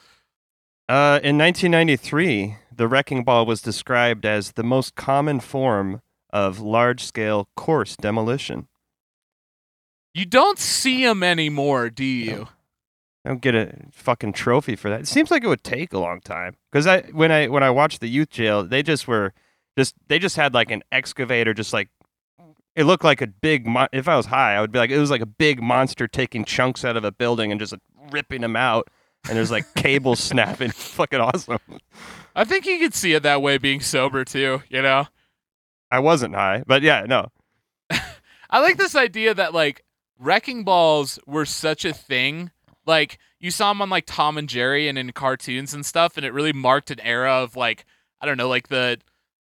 [0.87, 7.47] Uh, in 1993, the wrecking ball was described as the most common form of large-scale
[7.55, 8.67] coarse demolition.
[10.15, 12.47] You don't see them anymore, do you?
[13.23, 15.01] I don't get a fucking trophy for that.
[15.01, 17.69] It seems like it would take a long time because I when I when I
[17.69, 19.33] watched the youth jail, they just were
[19.77, 21.89] just they just had like an excavator, just like
[22.79, 23.67] it looked like a big.
[23.67, 26.07] Mo- if I was high, I would be like it was like a big monster
[26.07, 28.87] taking chunks out of a building and just like, ripping them out.
[29.27, 30.71] And there's like cables snapping.
[30.71, 31.59] Fucking awesome.
[32.37, 35.07] I think you could see it that way being sober too, you know?
[35.91, 37.31] I wasn't high, but yeah, no.
[38.49, 39.83] I like this idea that like
[40.17, 42.49] wrecking balls were such a thing.
[42.85, 46.25] Like you saw them on like Tom and Jerry and in cartoons and stuff, and
[46.25, 47.83] it really marked an era of like
[48.21, 48.99] I don't know, like the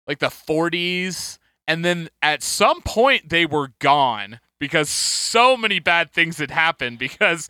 [0.06, 1.38] like the 40s,
[1.68, 6.98] and then at some point they were gone because so many bad things had happened.
[6.98, 7.48] Because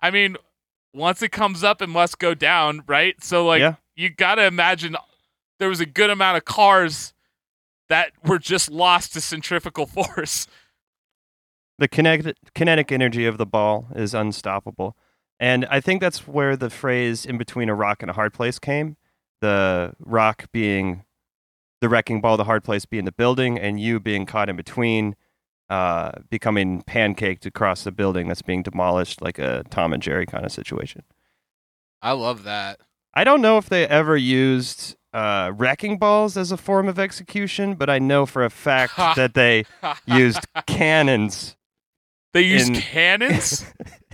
[0.00, 0.36] I mean,
[0.94, 3.22] once it comes up, it must go down, right?
[3.22, 3.74] So like Yeah.
[3.96, 4.96] you gotta imagine
[5.58, 7.12] there was a good amount of cars
[7.88, 10.46] that were just lost to centrifugal force.
[11.78, 14.96] The kinetic kinetic energy of the ball is unstoppable.
[15.40, 18.58] And I think that's where the phrase in between a rock and a hard place
[18.58, 18.96] came.
[19.40, 21.04] The rock being
[21.80, 25.14] the wrecking ball, the hard place being the building, and you being caught in between,
[25.70, 30.44] uh, becoming pancaked across the building that's being demolished like a Tom and Jerry kind
[30.44, 31.02] of situation.
[32.02, 32.80] I love that.
[33.14, 37.74] I don't know if they ever used uh, wrecking balls as a form of execution,
[37.74, 39.64] but I know for a fact that they
[40.06, 41.56] used cannons
[42.32, 43.64] They used in- cannons.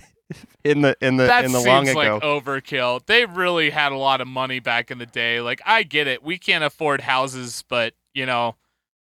[0.65, 2.19] in the in the that in the seems long like ago.
[2.41, 3.05] overkill.
[3.05, 5.39] They really had a lot of money back in the day.
[5.39, 8.55] Like I get it, we can't afford houses, but you know,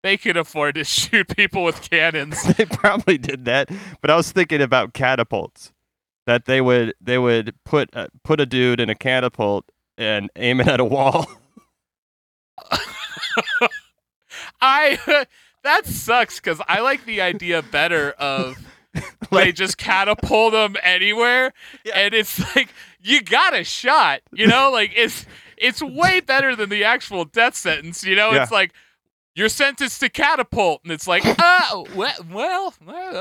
[0.02, 2.42] they could afford to shoot people with cannons.
[2.56, 3.70] they probably did that,
[4.02, 5.72] but I was thinking about catapults.
[6.26, 9.64] That they would they would put uh, put a dude in a catapult
[9.96, 11.26] and aim it at a wall.
[14.60, 15.26] I
[15.62, 18.58] that sucks because I like the idea better of
[19.30, 21.52] they just catapult them anywhere,
[21.84, 21.98] Yeah.
[21.98, 22.68] and it's like
[23.00, 24.20] you got a shot.
[24.32, 28.04] You know, like it's it's way better than the actual death sentence.
[28.04, 28.42] You know, Yeah.
[28.42, 28.72] it's like
[29.34, 32.74] you're sentenced to catapult, and it's like, oh, well, well,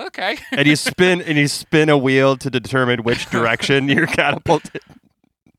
[0.07, 0.38] okay.
[0.51, 4.81] and you spin and you spin a wheel to determine which direction you're catapulted.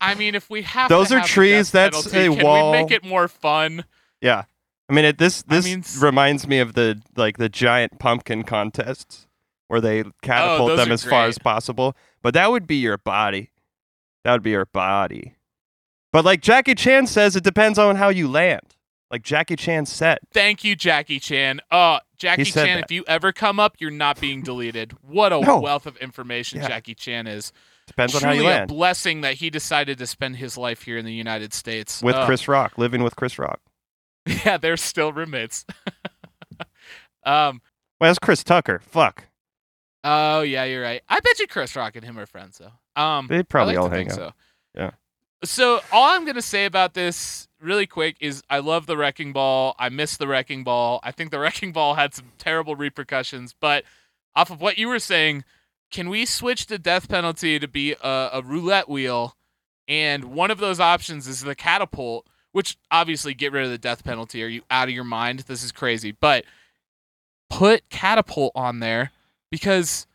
[0.01, 2.71] I mean, if we have Those are have trees, that's penalty, a can wall.
[2.71, 3.85] We make it more fun.
[4.21, 4.43] Yeah.
[4.89, 8.43] I mean, it, this I this mean, reminds me of the like the giant pumpkin
[8.43, 9.26] contests
[9.67, 11.95] where they catapult Oh, them as far as possible.
[12.21, 13.51] But that would be your body.
[14.23, 15.35] That would be your body.
[16.13, 18.61] But like Jackie Chan says, it depends on how you land.
[19.11, 20.19] Like Jackie Chan said.
[20.33, 21.61] Thank you, Jackie Chan.
[21.71, 22.83] Uh, Jackie Chan, that.
[22.85, 24.93] if you ever come up, you're not being deleted.
[25.01, 25.59] What a No.
[25.59, 26.67] wealth of information Yeah.
[26.67, 27.51] Jackie Chan is.
[27.87, 30.97] Depends on how truly you a blessing that he decided to spend his life here
[30.97, 32.25] in the United States With Ugh.
[32.25, 33.61] Chris Rock, living with Chris Rock.
[34.45, 35.65] Yeah, they're still roommates.
[37.25, 37.61] um.
[37.99, 38.81] Well, that's Chris Tucker.
[38.85, 39.26] Fuck.
[40.03, 41.01] Oh yeah, you're right.
[41.09, 43.01] I bet you Chris Rock and him are friends though.
[43.01, 43.27] Um.
[43.27, 44.15] They probably like all hang out.
[44.15, 44.33] So.
[44.75, 44.91] Yeah.
[45.43, 49.75] So all I'm gonna say about this really quick is I love the wrecking ball.
[49.79, 50.99] I miss the wrecking ball.
[51.03, 53.83] I think the wrecking ball had some terrible repercussions, but
[54.35, 55.43] off of what you were saying,
[55.91, 59.35] can we switch the death penalty to be a, a roulette wheel?
[59.87, 64.03] And one of those options is the catapult, which obviously get rid of the death
[64.03, 64.43] penalty.
[64.43, 65.39] Are you out of your mind?
[65.41, 66.11] This is crazy.
[66.11, 66.45] But
[67.49, 69.11] put catapult on there
[69.51, 70.07] because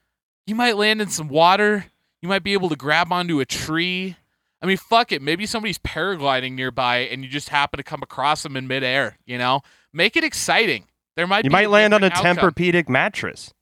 [0.46, 1.86] you might land in some water.
[2.20, 4.16] You might be able to grab onto a tree.
[4.60, 5.20] I mean, fuck it.
[5.22, 9.36] Maybe somebody's paragliding nearby and you just happen to come across them in midair, you
[9.38, 9.62] know?
[9.92, 10.86] Make it exciting.
[11.16, 12.36] There might You might land on a outcome.
[12.36, 13.52] Tempur-Pedic mattress.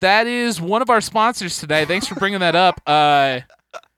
[0.00, 1.84] That is one of our sponsors today.
[1.84, 2.80] Thanks for bringing that up.
[2.86, 3.40] Uh,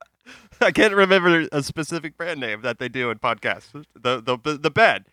[0.61, 3.71] I can't remember a specific brand name that they do in podcasts.
[3.95, 5.07] The the the bed.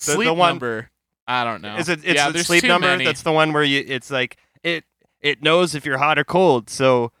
[0.00, 0.90] The- sleep the one- number.
[1.26, 1.76] I don't know.
[1.76, 2.00] Is it?
[2.04, 2.88] It's yeah, the sleep number.
[2.88, 3.04] many.
[3.04, 3.84] That's the one where you.
[3.86, 4.84] It's like it.
[5.20, 6.70] It knows if you're hot or cold.
[6.70, 7.12] So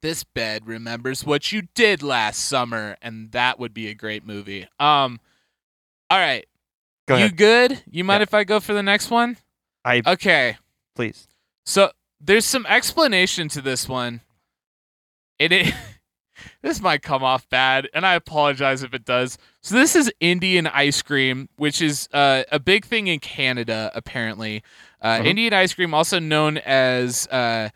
[0.00, 4.66] this bed remembers what you did last summer, and that would be a great movie.
[4.80, 5.20] Um,
[6.10, 6.46] all right,
[7.06, 7.82] go you good?
[7.90, 8.24] You mind Yeah.
[8.24, 9.36] if I go for the next one?
[9.84, 10.56] I Okay,
[10.96, 11.28] please.
[11.64, 14.20] so there's some explanation to this one.
[15.38, 15.74] It, it
[16.62, 19.38] this might come off bad, and I apologize if it does.
[19.62, 24.62] So this is Indian ice cream, which is uh, a big thing in Canada, apparently.
[25.04, 25.26] Uh, Mhm.
[25.26, 27.68] Indian ice cream, also known as uh,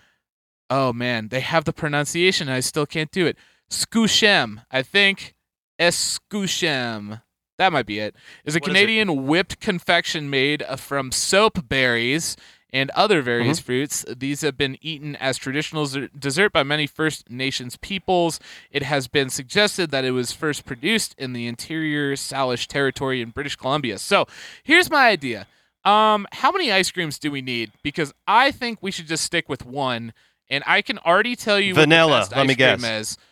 [0.71, 2.49] oh man, they have the pronunciation.
[2.49, 3.37] I still can't do it.
[3.71, 5.35] Skoosham, I think.
[5.79, 7.23] Escouchem.
[7.59, 8.15] That might be it.
[8.45, 8.75] Is a What is?
[8.75, 12.37] Canadian whipped confection made uh, from soap berries
[12.73, 14.05] and other various fruits.
[14.15, 18.39] These have been eaten as traditional zer- dessert by many First Nations peoples.
[18.71, 23.31] It has been suggested that it was first produced in the interior Salish territory in
[23.31, 23.99] British Columbia.
[23.99, 24.27] So,
[24.63, 25.47] here's my idea.
[25.85, 27.73] Um, how many ice creams do we need?
[27.83, 30.13] Because I think we should just stick with one,
[30.51, 32.83] and I can already tell you Vanilla, the let me guess.
[32.85, 33.19] Is.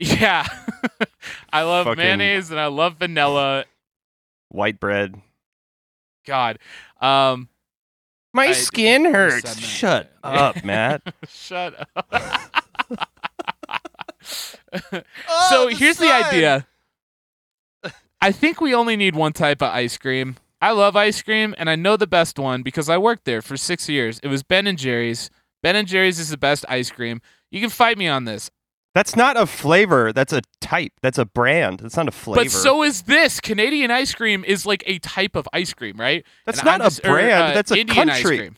[0.00, 0.46] Yeah,
[1.52, 3.64] I love Fucking- mayonnaise and I love vanilla.
[4.48, 5.20] White bread.
[6.24, 6.60] God,
[7.00, 7.48] um,
[8.32, 9.58] My I- skin hurts.
[9.58, 11.02] Shut up, Matt.
[11.26, 12.06] shut up.
[15.28, 16.66] Oh, so here's the idea.
[18.20, 20.36] I think we only need one type of ice cream.
[20.60, 23.56] I love ice cream, and I know the best one because I worked there for
[23.56, 24.18] six years.
[24.22, 25.30] It was Ben and Jerry's.
[25.62, 27.20] Ben and Jerry's is the best ice cream.
[27.50, 28.50] You can fight me on this,
[28.94, 30.12] That's not a flavor.
[30.12, 30.92] That's a type.
[31.02, 31.80] That's a brand.
[31.80, 32.42] That's not a flavor.
[32.44, 33.38] but so is this.
[33.40, 36.24] Canadian ice cream is like a type of ice cream, right?
[36.46, 37.42] that's And not I'm a just- or, brand.
[37.52, 38.50] uh, that's a Indian country.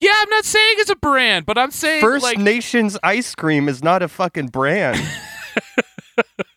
[0.00, 3.68] Yeah, I'm not saying it's a brand, but I'm saying First like Nations ice cream
[3.68, 5.00] is not a fucking brand.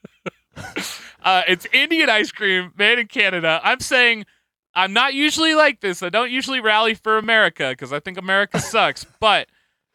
[1.27, 3.59] Uh, it's Indian ice cream made in Canada.
[3.61, 4.25] I'm saying
[4.73, 6.01] I'm not usually like this.
[6.01, 9.05] I don't usually rally for America because I think America sucks.
[9.19, 9.49] But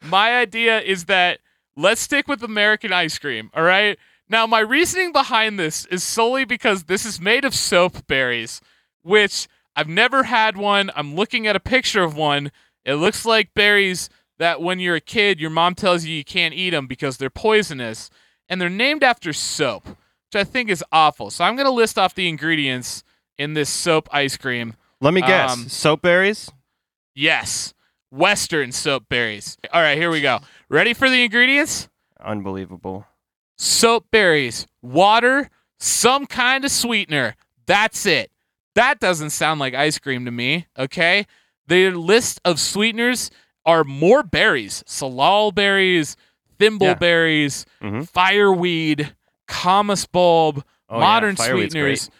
[0.04, 1.38] my idea is that
[1.74, 3.50] let's stick with American ice cream.
[3.54, 3.98] All right.
[4.28, 8.60] Now, my reasoning behind this is solely because this is made of soap berries,
[9.00, 10.90] which I've never had one.
[10.94, 12.52] I'm looking at a picture of one.
[12.84, 16.52] It looks like berries that when you're a kid, your mom tells you you can't
[16.52, 18.10] eat them because they're poisonous.
[18.50, 19.96] And they're named after soap,
[20.32, 21.30] which I think is awful.
[21.30, 23.04] So I'm going to list off the ingredients
[23.36, 24.74] in this soap ice cream.
[25.00, 25.52] Let me guess.
[25.52, 26.50] Um, Soap berries.
[27.14, 27.74] Yes,
[28.10, 29.58] Western soap berries.
[29.72, 30.38] All right, here we go.
[30.70, 31.88] Ready for the ingredients?
[32.20, 33.06] Unbelievable.
[33.58, 37.36] soap berries, water, some kind of sweetener.
[37.66, 38.30] That's it.
[38.74, 41.26] That doesn't sound like ice cream to me, okay?
[41.68, 43.30] The list of sweeteners
[43.64, 46.16] are more berries salal berries,
[46.58, 46.94] thimble Yeah.
[46.94, 48.08] berries, Mhm.
[48.08, 49.14] fireweed,
[49.52, 51.48] camas bulb, Oh, modern great.
[51.50, 52.10] sweeteners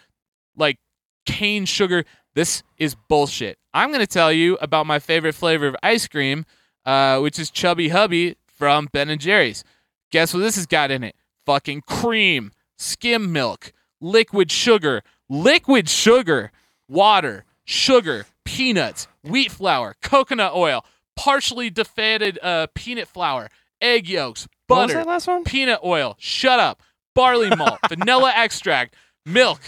[0.55, 0.77] like
[1.25, 2.05] cane sugar.
[2.35, 3.57] This is bullshit.
[3.73, 6.45] I'm going to tell you about my favorite flavor of ice cream,
[6.85, 9.63] uh, which is Chubby Hubby from Ben and Jerry's.
[10.11, 11.15] Guess what this has got in it?
[11.45, 16.51] Fucking cream, skim milk, liquid sugar, liquid sugar,
[16.87, 20.83] water, sugar, peanuts, wheat flour, coconut oil,
[21.15, 23.49] partially defatted uh, peanut flour,
[23.81, 25.43] egg yolks, butter, that last one?
[25.43, 26.81] peanut oil, shut up,
[27.15, 28.95] barley malt, vanilla extract,
[29.25, 29.59] milk,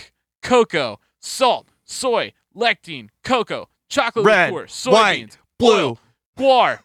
[0.41, 5.87] cocoa, salt, soy, lectine, cocoa, chocolate Red, liqueur, soybeans, white, blue.
[5.87, 5.99] oil,
[6.37, 6.79] guar,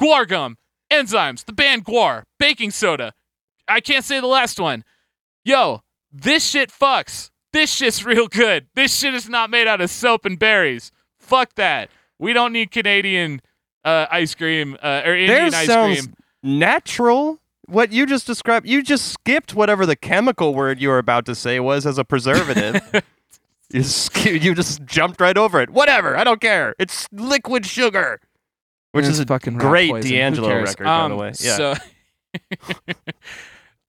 [0.00, 0.56] guar gum,
[0.90, 3.12] enzymes, the band guar, baking soda.
[3.68, 4.84] I can't say the last one.
[5.44, 7.30] Yo, this shit fucks.
[7.52, 8.66] This shit's real good.
[8.74, 10.90] This shit is not made out of soap and berries.
[11.18, 11.90] Fuck that.
[12.18, 13.40] We don't need Canadian
[13.84, 16.14] uh, ice cream uh, or Indian Theirs ice sounds cream.
[16.42, 17.40] natural.
[17.72, 18.66] What you just described.
[18.68, 22.04] You just skipped whatever the chemical word you were about to say was as a
[22.04, 22.80] preservative.
[23.72, 25.70] you, sk- you just jumped right over it.
[25.70, 26.16] Whatever.
[26.16, 26.74] I don't care.
[26.78, 28.20] It's liquid sugar,
[28.92, 30.10] which is a fucking great poison.
[30.10, 30.68] D'Angelo cares?
[30.70, 31.32] record, by the Um, way.
[31.40, 31.56] Yeah.
[31.56, 31.74] So,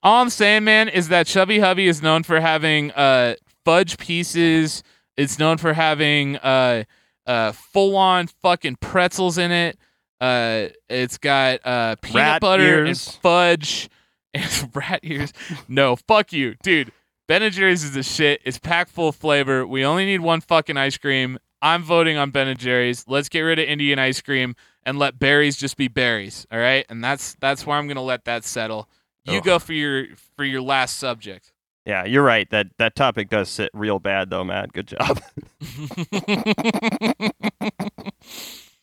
[0.02, 4.82] all I'm saying, man, is that Chubby Hubby is known for having uh, fudge pieces.
[5.16, 6.84] It's known for having uh,
[7.26, 9.78] uh, full-on fucking pretzels in it.
[10.24, 13.90] Uh, it's got uh, peanut Rat butter and fudge
[14.34, 15.34] and rat ears.
[15.68, 16.92] No, fuck you, dude.
[17.28, 18.40] Ben and Jerry's is the shit.
[18.44, 19.66] It's packed full of flavor.
[19.66, 21.38] We only need one fucking ice cream.
[21.60, 23.04] I'm voting on Ben and Jerry's.
[23.06, 26.46] Let's get rid of Indian ice cream and let berries just be berries.
[26.50, 28.88] All right, and that's that's where I'm gonna let that settle.
[29.24, 29.44] You Ugh.
[29.44, 30.06] go for your
[30.36, 31.52] for your last subject.
[31.86, 32.48] yeah, you're right.
[32.50, 34.72] That that topic does sit real bad, though, Matt.
[34.72, 35.20] Good job.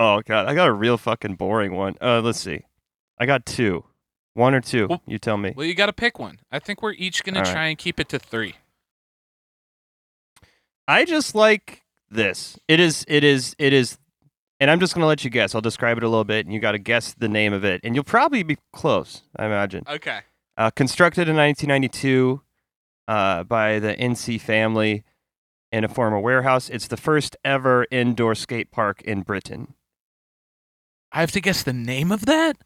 [0.00, 1.94] oh god, I got a real fucking boring one.
[2.00, 2.62] Uh, let's see.
[3.18, 3.84] I got two.
[4.34, 4.86] One or two.
[4.88, 5.52] Well- you tell me.
[5.54, 6.38] well, you got to pick one.
[6.50, 7.52] I think we're each gonna All right.
[7.52, 8.54] try and keep it to three.
[10.88, 12.58] I just like this.
[12.68, 13.04] It is.
[13.08, 13.54] It is.
[13.58, 13.98] It is.
[14.58, 15.54] And I'm just gonna let you guess.
[15.54, 17.80] I'll describe it a little bit, and you got to guess the name of it,
[17.84, 19.22] and you'll probably be close.
[19.36, 19.84] I imagine.
[19.88, 20.20] Okay.
[20.56, 22.42] Uh, constructed in 1992
[23.08, 25.04] uh, by the NC family
[25.72, 26.68] in a former warehouse.
[26.68, 29.74] It's the first ever indoor skate park in Britain.
[31.12, 32.56] I have to guess the name of that.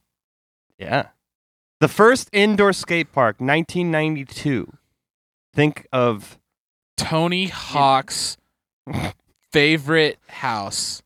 [0.79, 1.09] Yeah.
[1.81, 4.73] The first indoor skate park, 1992.
[5.55, 6.39] Think of
[6.97, 8.37] Tony Hawk's
[9.53, 11.03] favorite house.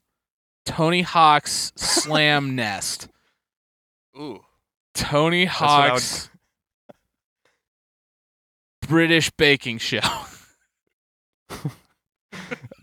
[0.65, 3.09] Tony Hawk's Slam Nest.
[4.19, 4.41] Ooh.
[4.95, 6.31] Tony I would- Hawk's
[8.89, 10.01] British baking show.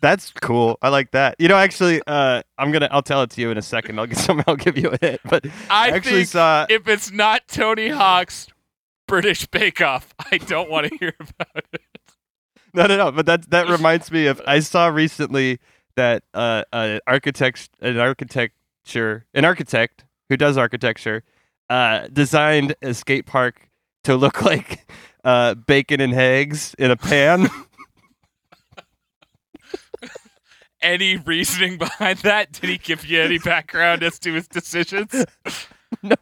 [0.01, 0.77] That's cool.
[0.81, 1.35] I like that.
[1.39, 2.87] You know, actually, uh, I'm gonna.
[2.91, 3.99] I'll tell it to you in a second.
[3.99, 4.43] I'll get some.
[4.47, 5.21] I'll give you a hit.
[5.25, 6.65] But I actually think saw.
[6.69, 8.47] if it's not Tony Hawk's
[9.07, 11.81] British Bake Off, I don't want to hear about it.
[12.73, 13.11] No, no, no.
[13.11, 14.41] But that that reminds me of.
[14.45, 15.59] I saw recently
[15.95, 21.23] that uh, uh architect, an architecture, an architect who does architecture,
[21.69, 23.69] uh, designed a skate park
[24.03, 24.87] to look like
[25.23, 27.49] uh bacon and eggs in a pan.
[30.85, 32.51] Any reasoning behind that?
[32.51, 35.25] Did he give you any background as to his decisions?
[36.03, 36.15] no.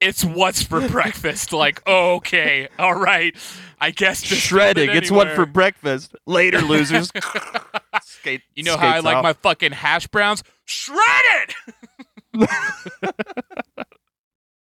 [0.00, 1.52] It's what's for breakfast.
[1.52, 3.34] Like, okay, all right.
[3.80, 4.90] I guess just Shredding.
[4.90, 6.14] it It's what for breakfast.
[6.26, 7.10] Later, losers.
[8.02, 8.42] skate.
[8.54, 11.54] You know how I skates like my fucking hash browns shredded.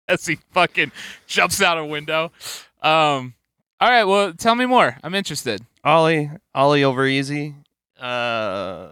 [0.09, 0.93] As he fucking
[1.27, 2.31] jumps out a window.
[2.81, 3.35] Um.
[3.81, 4.05] All right.
[4.05, 4.97] Well, tell me more.
[5.03, 5.61] I'm interested.
[5.85, 7.57] Ollie, Ollie over easy.
[8.01, 8.89] Uh,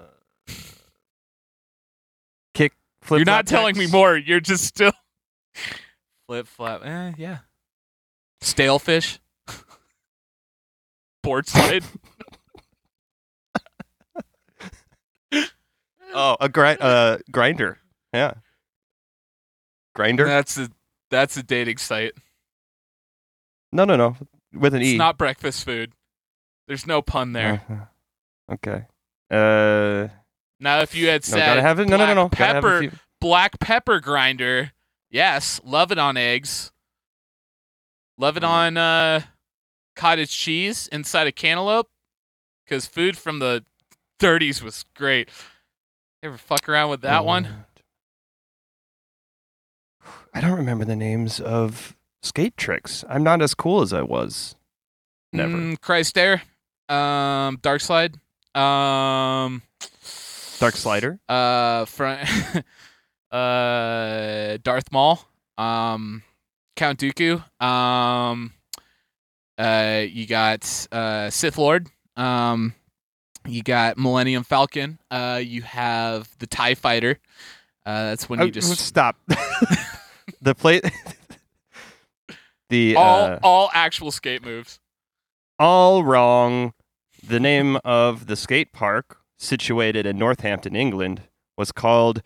[3.04, 3.18] flip.
[3.18, 4.16] You're not flap telling me more.
[4.16, 4.92] You're just still
[6.26, 6.82] flip flop.
[6.84, 7.38] Eh, yeah.
[8.40, 9.20] Stale fish.
[11.22, 11.84] Board slide.
[16.16, 17.78] Oh, a grind, uh, grinder.
[18.12, 18.34] Yeah,
[19.96, 20.24] grinder.
[20.24, 20.70] That's a
[21.10, 22.12] that's a dating site.
[23.72, 24.16] No, no, no.
[24.52, 24.92] With an It's e.
[24.92, 25.92] It's not breakfast food.
[26.68, 27.62] There's no pun there.
[28.48, 28.84] Uh, okay.
[29.28, 30.06] Uh,
[30.60, 31.88] Now, if you had no, said gotta have it.
[31.88, 32.28] No, no, no, no.
[32.28, 34.72] pepper, few- black pepper grinder,
[35.10, 36.70] yes, love it on eggs.
[38.16, 38.48] Love it Mm.
[38.48, 39.20] on uh,
[39.96, 41.88] cottage cheese inside a cantaloupe,
[42.64, 43.64] because food from the
[44.20, 45.28] 30s was great.
[46.22, 47.66] You ever fuck around with that one?
[50.32, 53.04] I don't remember the names of skate tricks.
[53.08, 54.56] I'm not as cool as I was.
[55.32, 55.52] Never.
[55.56, 56.42] Mm, Christ Air,
[56.88, 58.14] um, Dark Slide,
[58.54, 59.62] um,
[60.64, 61.20] Dark Slider.
[61.28, 61.84] uh,
[63.30, 65.20] uh, Darth Maul,
[65.58, 66.22] um,
[66.74, 68.54] Count Dooku, um,
[69.58, 72.74] uh, you got uh, Sith Lord, um,
[73.46, 77.18] you got Millennium Falcon, uh, you have the Tie Fighter.
[77.84, 79.16] Uh, that's when Oh, you just stop.
[80.40, 80.82] the plate.
[82.70, 84.80] the all uh, all actual skate moves.
[85.58, 86.72] all wrong.
[87.22, 91.22] The name of the skate park, situated in Northampton, England,
[91.56, 92.22] was called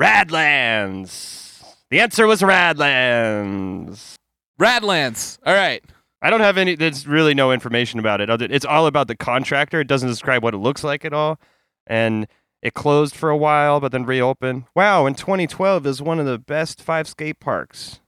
[0.00, 1.62] Radlands.
[1.90, 4.14] The answer was Radlands.
[4.60, 5.38] Radlands.
[5.44, 5.82] All right.
[6.22, 6.74] I don't have any.
[6.74, 8.30] There's really no information about it.
[8.30, 9.80] Other, it's all about the contractor.
[9.80, 11.38] It doesn't describe what it looks like at all,
[11.86, 12.26] and
[12.62, 14.64] it closed for a while, but then reopened.
[14.74, 15.04] Wow!
[15.04, 18.00] In 2012, is one of the best five skate parks.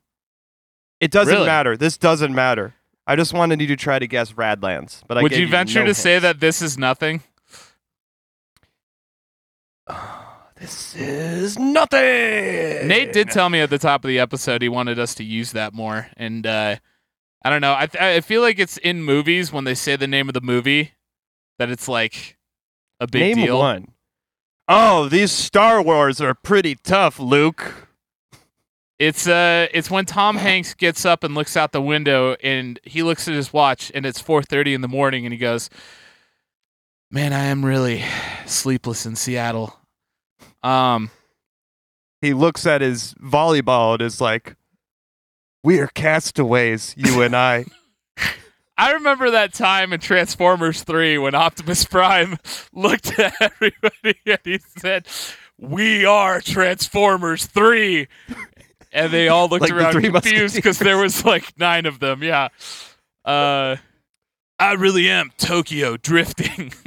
[0.98, 1.46] It doesn't Really?
[1.46, 1.76] matter.
[1.76, 2.74] This doesn't matter.
[3.07, 5.86] I just wanted you to try to guess Radlands, but I Would you venture no
[5.86, 7.22] to say that this is nothing?
[10.59, 11.99] This is nothing.
[12.89, 15.53] Nate did tell me at the top of the episode he wanted us to use
[15.53, 16.76] that more, and uh,
[17.45, 17.74] I don't know.
[17.74, 20.41] I th- I feel like it's in movies when they say the name of the
[20.41, 20.93] movie
[21.59, 22.37] that it's like
[23.01, 23.59] a big Name deal.
[23.59, 23.89] one.
[24.68, 27.87] Oh, these Star Wars are pretty tough, Luke.
[28.99, 33.03] It's uh, it's when Tom Hanks gets up and looks out the window, and he
[33.03, 35.68] looks at his watch, and it's 4:30 in the morning, and he goes,
[37.11, 38.04] "Man, I am really
[38.46, 39.78] sleepless in Seattle."
[40.62, 41.11] Um,
[42.20, 44.57] He looks at his volleyball and is like,
[45.62, 47.66] "We are castaways, you and I."
[48.78, 52.36] I remember that time in Transformers 3 when Optimus Prime
[52.74, 55.07] looked at everybody and he said,
[55.59, 58.09] "We are Transformers 3."
[58.92, 62.22] And they all looked Like around confused because there was like 9 of them.
[62.22, 62.48] Yeah.
[63.24, 63.76] Uh
[64.59, 66.72] I really am Tokyo drifting.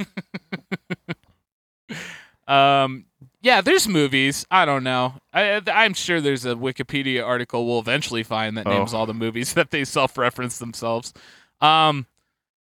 [2.48, 3.04] um
[3.42, 4.44] yeah, there's movies.
[4.50, 5.14] I don't know.
[5.32, 8.70] I, I'm sure there's a Wikipedia article we'll eventually find that Oh.
[8.70, 11.14] names all the movies that they self-reference themselves.
[11.62, 12.06] Um,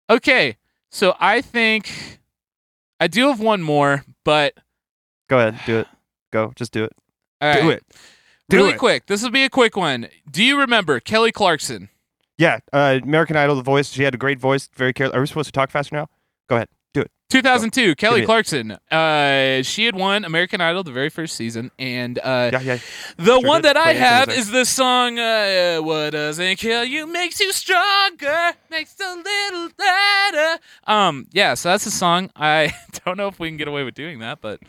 [0.10, 0.56] okay,
[0.90, 2.20] so I think
[3.00, 4.54] I do have one more, but
[5.28, 5.88] Go ahead, do it.
[6.32, 6.94] Go, just do it.
[7.42, 7.84] all Do it.
[8.48, 8.78] Do really it.
[8.80, 9.06] quick.
[9.08, 10.08] This will be a quick one.
[10.32, 11.90] Do you remember Kelly Clarkson?
[12.40, 13.92] Yeah, uh, American Idol, the voice.
[13.92, 14.68] She had a great voice.
[14.74, 15.16] Very careful.
[15.16, 16.08] Are we supposed to talk faster now?
[16.48, 16.70] Go ahead.
[16.94, 17.12] Do it.
[17.30, 18.26] 2002, Kelly.
[18.26, 18.72] Clarkson.
[18.90, 22.78] Uh, she had won American Idol the very first season, and uh, Yeah, yeah.
[23.18, 23.76] the Sure one did.
[23.76, 28.54] that I Play have is the song uh, "What Doesn't Kill You Makes You Stronger,
[28.72, 32.32] Makes a Little Better." Um, yeah, so that's the song.
[32.38, 32.74] I
[33.06, 34.62] don't know if we can get away with doing that, but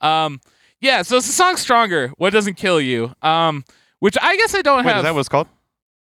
[0.00, 0.40] um,
[0.80, 1.02] yeah.
[1.02, 3.12] So it's the song "Stronger." What doesn't kill you?
[3.22, 3.64] Um,
[4.00, 4.96] which I guess I don't Wait, have.
[4.98, 5.46] is that what it's called?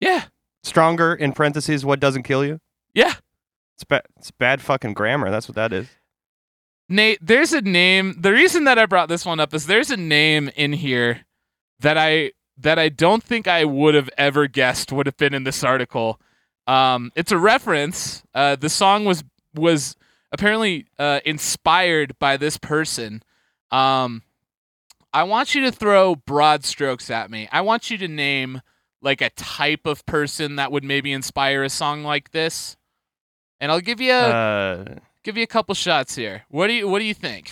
[0.01, 0.25] yeah,
[0.65, 1.85] Stronger in parentheses.
[1.85, 2.59] What doesn't kill you?
[2.93, 3.13] yeah.
[3.75, 4.03] It's bad.
[4.17, 5.29] It's bad fucking grammar.
[5.29, 5.87] That's what that is.
[6.87, 8.15] Nate, there's a name.
[8.17, 11.25] The reason that I brought this one up is there's a name in here
[11.81, 15.43] that I that I don't think I would have ever guessed would have been in
[15.43, 16.21] this article.
[16.67, 18.23] Um, it's a reference.
[18.33, 19.97] Uh, the song was was
[20.31, 23.23] apparently uh, inspired by this person.
[23.71, 24.23] Um,
[25.13, 27.49] I want you to throw broad strokes at me.
[27.51, 28.61] I want you to name
[29.05, 32.75] like a type of person that would maybe inspire a song like this.
[33.61, 36.43] And I'll give you a Uh, give you a couple shots here.
[36.49, 37.51] What do you What do you think?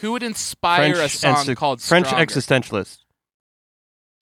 [0.00, 2.26] Who would inspire a song ency- called French Stronger?
[2.26, 2.98] existentialist,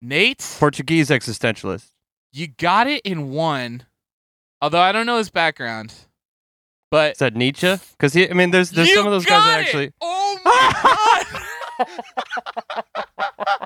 [0.00, 1.86] Nate, Portuguese existentialist.
[2.32, 3.84] you got it in one.
[4.62, 5.92] Although I don't know his background,
[6.90, 7.76] but Is that Nietzsche?
[7.92, 9.64] Because he, I mean, there's there's some of those guys that it!
[9.64, 9.92] actually.
[10.00, 11.96] Oh my god!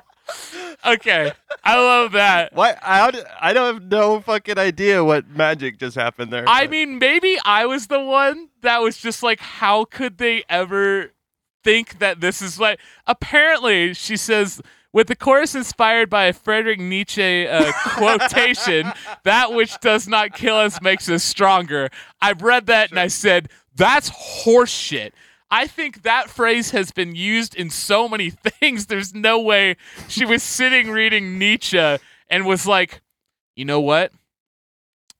[0.85, 1.31] okay,
[1.63, 2.53] I love that.
[2.53, 2.75] Why?
[2.81, 6.45] I don't- I don't have no fucking idea what magic just happened there.
[6.47, 10.43] I but- mean, maybe I was the one that was just like, how could they
[10.49, 11.11] ever
[11.63, 12.79] think that this is like?
[13.07, 14.61] Apparently, she says,
[14.93, 18.91] with the chorus inspired by a Frederick Nietzsche uh, quotation,
[19.23, 21.89] that which does not kill us makes us stronger.
[22.21, 24.09] I've read that and I said, that's
[24.43, 25.11] horseshit.
[25.51, 28.29] I think that phrase has been used in so many
[28.59, 28.85] things.
[28.85, 29.75] There's no way
[30.07, 31.97] she was sitting reading Nietzsche
[32.29, 33.01] and was like,
[33.55, 34.13] you know what?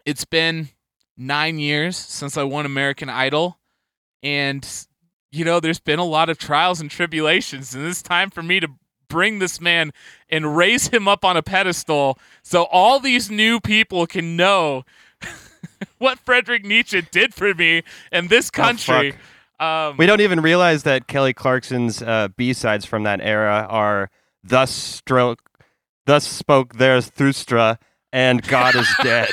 [0.06, 0.70] It's been
[1.18, 3.60] nine years since I won American Idol.
[4.24, 4.68] And,
[5.32, 7.76] you know, there's been a lot of trials and tribulations.
[7.76, 8.70] And it's time for me to
[9.10, 9.92] bring this man
[10.30, 14.86] and raise him up on a pedestal so all these new people can know
[15.98, 19.14] what Frederick Nietzsche did for me and this oh, country.
[19.62, 24.10] Um, we don't even realize that Kelly Clarkson's uh, B sides from that era are
[24.44, 25.40] "Thus stroke,
[26.06, 27.78] thus spoke Zarathustra,"
[28.12, 29.30] and "God is dead."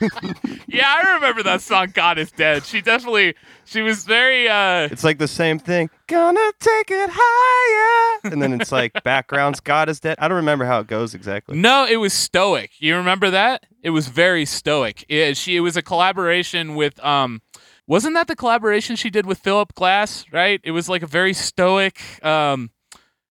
[0.68, 2.64] yeah, I remember that song God is Dead.
[2.64, 5.90] She definitely she was very uh it's like the same thing.
[6.06, 9.60] Gonna take it higher, and then it's like backgrounds.
[9.60, 10.16] God is dead.
[10.18, 11.58] I don't remember how it goes exactly.
[11.58, 12.70] No, it was stoic.
[12.78, 13.66] You remember that?
[13.82, 15.04] It was very stoic.
[15.08, 17.42] It, she it was a collaboration with um
[17.88, 20.60] wasn't that the collaboration she did with Philip Glass, right?
[20.62, 22.70] It was like a very stoic um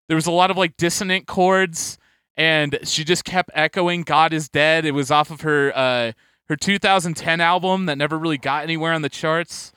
[0.09, 1.97] there was a lot of like dissonant chords
[2.35, 4.85] and she just kept echoing God is dead.
[4.85, 6.11] It was off of her uh
[6.49, 9.71] her 2010 album that never really got anywhere on the charts.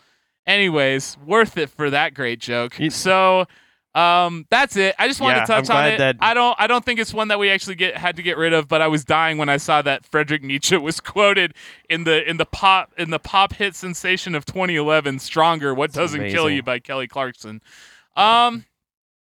[0.47, 2.77] Anyways, worth it for that great joke.
[2.91, 3.47] So
[3.95, 4.95] um, that's it.
[4.99, 5.99] I just wanted Yeah, to touch on it.
[5.99, 6.55] that- I don't.
[6.61, 8.69] I don't think it's one that we actually get had to get rid of.
[8.69, 11.55] But I was dying when I saw that Frederick Nietzsche was quoted
[11.89, 16.31] in the in the pop in the pop hit sensation of 2011, "Stronger." What doesn't
[16.31, 17.61] kill you by Kelly Clarkson.
[18.17, 18.65] Um,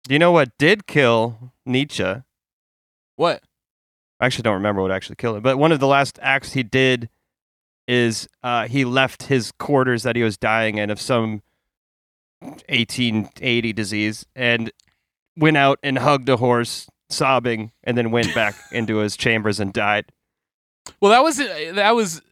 [0.04, 2.22] Do you know what did kill Nietzsche?
[3.16, 3.42] what?
[4.20, 6.62] I actually don't remember what actually killed him, but one of the last acts he
[6.62, 7.08] did
[7.88, 11.42] is uh, he left his quarters that he was dying in of some
[12.68, 14.70] 1880 disease, and
[15.36, 19.72] went out and hugged a horse, sobbing, and then went back into his chambers and
[19.72, 20.06] died.
[21.00, 22.22] Well, that was that was.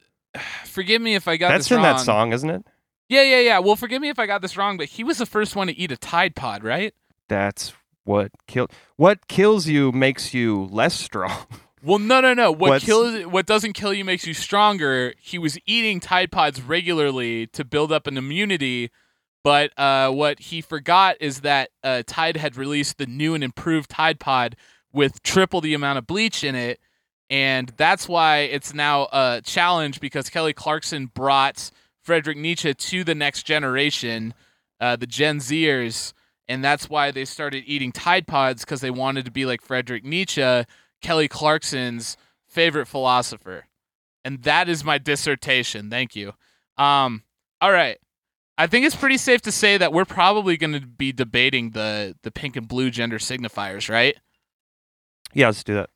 [0.64, 1.96] Forgive me if I got That's this in wrong.
[1.96, 2.64] that song, isn't it?
[3.08, 3.58] Yeah, yeah, yeah.
[3.58, 5.76] Well, forgive me if I got this wrong, but he was the first one to
[5.76, 6.94] eat a Tide Pod, right?
[7.28, 7.72] That's
[8.04, 8.70] what killed.
[8.96, 11.46] What kills you makes you less strong.
[11.82, 12.50] Well, no, no, no.
[12.52, 15.14] What What's- kills, what doesn't kill you makes you stronger.
[15.18, 18.90] He was eating Tide Pods regularly to build up an immunity,
[19.42, 23.90] but uh, what he forgot is that uh, Tide had released the new and improved
[23.90, 24.56] Tide Pod
[24.92, 26.80] with triple the amount of bleach in it,
[27.28, 31.70] and that's why it's now a challenge because Kelly Clarkson brought
[32.02, 34.34] Frederick Nietzsche to the next generation,
[34.80, 36.12] uh, the Gen Zers,
[36.48, 40.04] and that's why they started eating Tide Pods because they wanted to be like Frederick
[40.04, 40.64] Nietzsche.
[41.00, 42.16] Kelly Clarkson's
[42.48, 43.66] favorite philosopher.
[44.24, 45.88] And that is my dissertation.
[45.90, 46.32] Thank you.
[46.76, 47.22] Um,
[47.60, 47.98] all right.
[48.60, 52.14] I think it's pretty safe to say that we're probably going to be debating the
[52.22, 54.14] the pink and blue gender signifiers, right?
[55.32, 55.88] yeah, let's do that.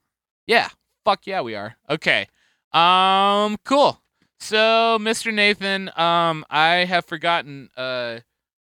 [0.46, 0.70] Yeah.
[1.04, 1.76] Fuck yeah, we are.
[1.90, 2.26] Okay.
[2.72, 4.00] Um, cool.
[4.40, 5.32] So, Mr.
[5.32, 7.68] Nathan, um, I have forgotten.
[7.76, 8.20] Uh,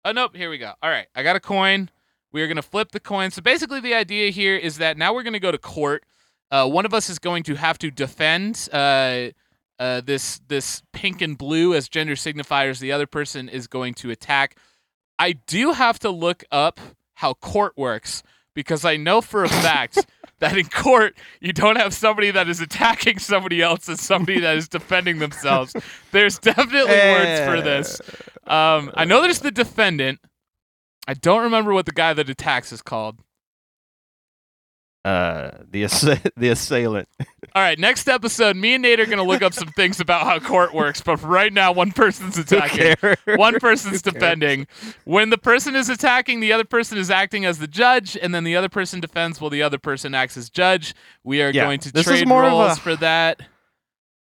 [0.05, 0.75] oh nope, here we go.
[0.81, 1.91] All right, I got a coin.
[2.31, 3.33] We are gonna flip the coin.
[3.33, 6.05] So basically, the idea here is that now we're gonna go to court.
[6.53, 9.31] Uh, one of us is going to have to defend uh,
[9.79, 12.81] uh, this this pink and blue as gender signifiers.
[12.81, 14.57] The other person is going to attack.
[15.19, 16.81] I do have to look up
[17.15, 18.23] how court works
[18.55, 20.07] because I know for a fact
[20.41, 24.57] that in court you don't have somebody that is attacking somebody else and somebody that
[24.57, 25.75] is defending themselves.
[26.13, 28.01] There's definitely words for this.
[28.47, 30.21] Um, I know there's the defendant.
[31.07, 33.21] I don't remember what the guy that attacks is called.
[35.05, 37.09] Uh, the assa- the assailant.
[37.55, 40.25] All right, next episode, me and Nate are going to look up some things about
[40.25, 42.95] how court works, but right now, one person's attacking.
[43.37, 44.67] One person's defending.
[45.05, 48.45] When the person is attacking, the other person is acting as the judge, and then
[48.45, 50.95] the other person defends while the other person acts as judge.
[51.25, 53.41] We are Yeah, going to this is trade roles a- for that.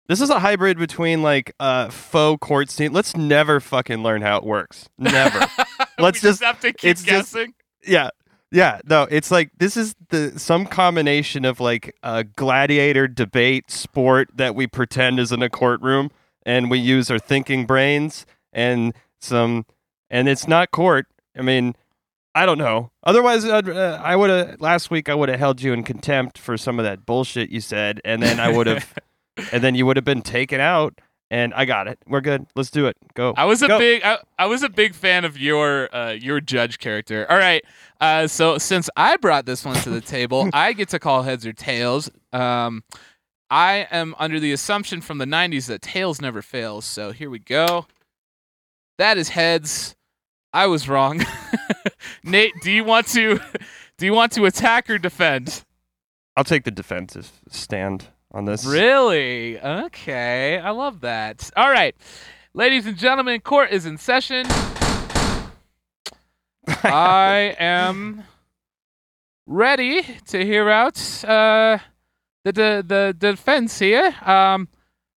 [0.07, 2.93] This is a hybrid between like uh faux court scene.
[2.93, 4.89] Let's never fucking learn how it works.
[4.97, 5.47] Never.
[5.99, 7.55] Let's we just- have to keep it's just- guessing.
[7.85, 8.11] yeah.
[8.51, 14.31] Yeah, no, it's like this is the some combination of like a gladiator debate sport
[14.35, 16.11] that we pretend is in a courtroom
[16.47, 19.67] and we use our thinking brains and some
[20.11, 21.07] and it's not court.
[21.37, 21.75] I mean,
[22.35, 22.91] I don't know.
[23.03, 25.09] Otherwise, I'd, uh, I would have last week.
[25.09, 28.23] I would have held you in contempt for some of that bullshit you said, and
[28.23, 28.95] then I would have,
[29.53, 31.01] and then you would have been taken out.
[31.31, 31.99] And I got it.
[32.07, 32.47] We're good.
[32.57, 32.97] Let's do it.
[33.15, 33.35] Go.
[33.37, 33.79] I was a Go.
[33.79, 37.27] big I, I was a big fan of your uh, your judge character.
[37.31, 37.63] All right.
[38.01, 41.47] Uh, so since I brought this one to the table, I get to call heads
[41.47, 42.11] or tails.
[42.33, 42.83] Um,
[43.51, 46.85] I am under the assumption from the 90s that tails never fails.
[46.85, 47.87] So here we go.
[48.99, 49.97] That is heads.
[50.53, 51.25] I was wrong.
[52.25, 53.39] Nate, do you want to
[53.99, 55.65] do you want to attack or defend?
[56.37, 58.65] I'll take the defensive stand on this.
[58.65, 59.61] Really?
[59.61, 60.59] Okay.
[60.59, 61.51] I love that.
[61.57, 61.95] All right.
[62.55, 64.47] Ladies and gentlemen, court is in session.
[66.85, 68.25] I am
[69.47, 71.79] ready to hear out uh,
[72.45, 74.15] the, the the defense here.
[74.25, 74.69] Um,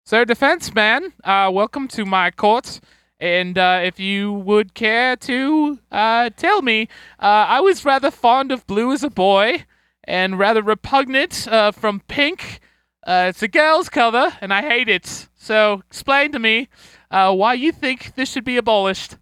[0.05, 2.79] sir, defense man, uh, welcome to my court.
[3.19, 6.87] And uh, if you would care to uh, tell me,
[7.19, 9.65] uh, I was rather fond of blue as a boy,
[10.05, 12.61] and rather repugnant uh, from pink.
[13.05, 15.27] Uh, it's a girl's color, and I hate it.
[15.35, 16.69] So explain to me
[17.09, 19.17] uh, why you think this should be abolished.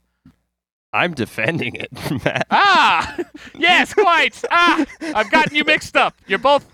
[0.92, 1.90] I'm defending it,
[2.26, 2.48] Matt.
[2.50, 3.16] Ah,
[3.58, 4.42] yes, quite.
[4.52, 6.16] Ah, I've gotten you mixed up.
[6.28, 6.66] You're both,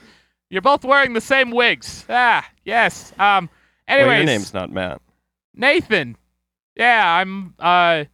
[0.49, 2.05] you're both wearing the same wigs.
[2.09, 3.13] Ah, yes.
[3.19, 3.49] Um.
[3.87, 5.01] Well, your name's not Matt.
[5.53, 6.17] Nathan.
[6.75, 7.53] Yeah, I'm.
[7.59, 8.05] Uh,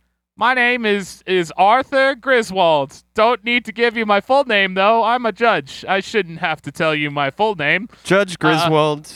[0.41, 3.03] my name is is Arthur Griswold.
[3.13, 5.03] Don't need to give you my full name though.
[5.03, 5.85] I'm a judge.
[5.87, 7.87] I shouldn't have to tell you my full name.
[8.03, 9.07] Judge Griswold.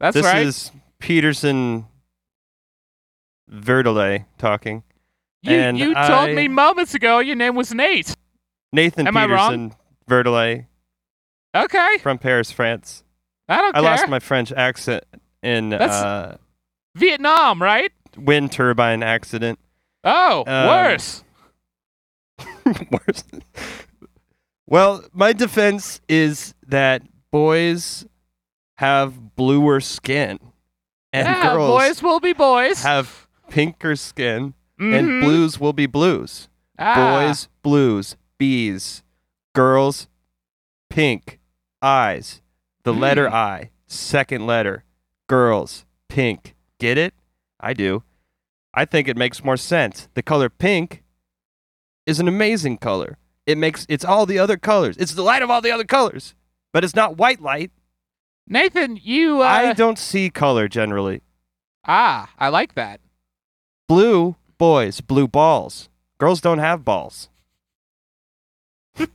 [0.00, 0.46] That's this right.
[0.46, 1.86] is Peterson
[3.50, 4.82] Verdelay talking.
[5.42, 8.14] you and you told I- me moments ago your name was Nate.
[8.70, 9.14] Nathan Am?
[9.14, 9.74] Peterson
[10.08, 10.66] Verdelay
[11.54, 13.02] Okay, from Paris, France.
[13.48, 13.90] I don't I care.
[13.90, 15.04] lost my French accent
[15.42, 16.36] in uh,
[16.96, 17.90] Vietnam, right?
[18.16, 19.58] wind turbine accident.
[20.04, 21.22] Oh, Um, worse.
[22.90, 23.24] Worse.
[24.66, 28.06] Well, my defense is that boys
[28.78, 30.38] have bluer skin,
[31.12, 32.82] and yeah, girls boys will be boys.
[32.82, 34.98] have pinker skin, Mhm.
[34.98, 36.48] and blues will be blues.
[36.78, 36.94] Ah,
[37.26, 39.02] Boys, blues, bees.
[39.54, 40.08] Girls,
[40.88, 41.38] pink,
[41.82, 42.40] eyes.
[42.84, 43.34] The letter Hmm.
[43.34, 44.84] I, second letter.
[45.28, 46.54] Girls, pink.
[46.78, 47.14] Get it?
[47.60, 48.02] I do.
[48.74, 50.08] I think it makes more sense.
[50.14, 51.02] The color pink
[52.06, 53.18] is an amazing color.
[53.46, 54.96] it makes it's all the other colors.
[54.98, 56.34] It's the light of all the other colors,
[56.72, 57.70] but it's not white light.
[58.46, 59.40] Nathan, you.
[59.42, 61.22] Uh, I don't see color generally.
[61.86, 63.00] ah, I like that.
[63.88, 65.88] Blue boys, blue balls.
[66.18, 67.28] Girls don't have balls.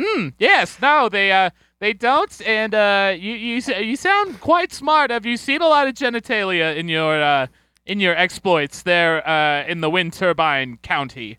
[0.00, 0.28] Hmm.
[0.38, 1.50] yes, no, they uh
[1.80, 5.10] they don't, and uh you you you sound quite smart.
[5.10, 7.46] Have you seen a lot of genitalia in your uh
[7.86, 11.38] in your exploits there uh in the wind turbine county?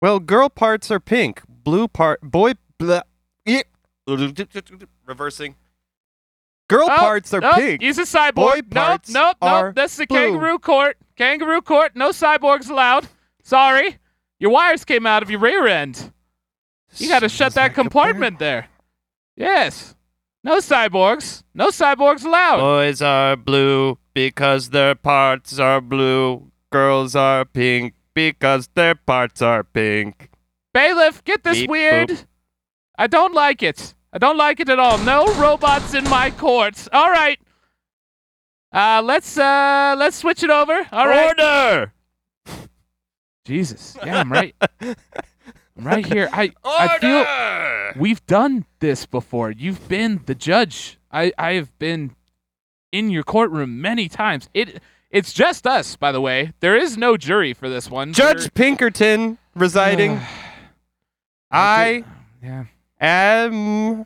[0.00, 1.42] Well, girl parts are pink.
[1.48, 3.02] Blue part, boy, blah,
[3.46, 3.62] eh,
[5.04, 5.56] reversing.
[6.68, 7.82] Girl Oh, parts are nope, pink.
[7.82, 8.34] He's a cyborg.
[8.34, 9.74] Boy nope, nope, nope.
[9.74, 10.18] That's the blue.
[10.18, 10.98] kangaroo court.
[11.16, 11.96] Kangaroo court.
[11.96, 13.08] No cyborgs allowed.
[13.42, 13.96] Sorry,
[14.38, 16.12] your wires came out of your rear end.
[16.96, 18.68] You got to shut that a compartment there.
[19.38, 19.94] Yes.
[20.42, 21.44] No cyborgs.
[21.54, 22.58] No cyborgs allowed.
[22.58, 26.50] Boys are blue because their parts are blue.
[26.70, 30.28] Girls are pink because their parts are pink.
[30.74, 32.08] Bailiff, get this Beep, weird.
[32.08, 32.26] boop.
[32.98, 33.94] I don't like it.
[34.12, 34.98] I don't like it at all.
[34.98, 36.88] No robots in my court.
[36.92, 37.38] All right.
[38.72, 40.86] Uh, let's uh, let's switch it over.
[40.92, 41.26] All right.
[41.28, 41.92] Order!
[43.46, 43.96] Jesus.
[44.04, 44.54] Yeah, I'm right.
[45.78, 46.28] I'm right here.
[46.32, 46.98] I I
[47.94, 49.50] feel we've done this before.
[49.52, 50.98] You've been the judge.
[51.12, 52.16] I I have been
[52.90, 54.48] in your courtroom many times.
[54.54, 56.52] It it's just us, by the way.
[56.60, 58.12] There is no jury for this one.
[58.12, 60.20] Judge Pinkerton residing.
[61.50, 62.04] I
[62.42, 62.64] yeah.
[63.00, 64.04] am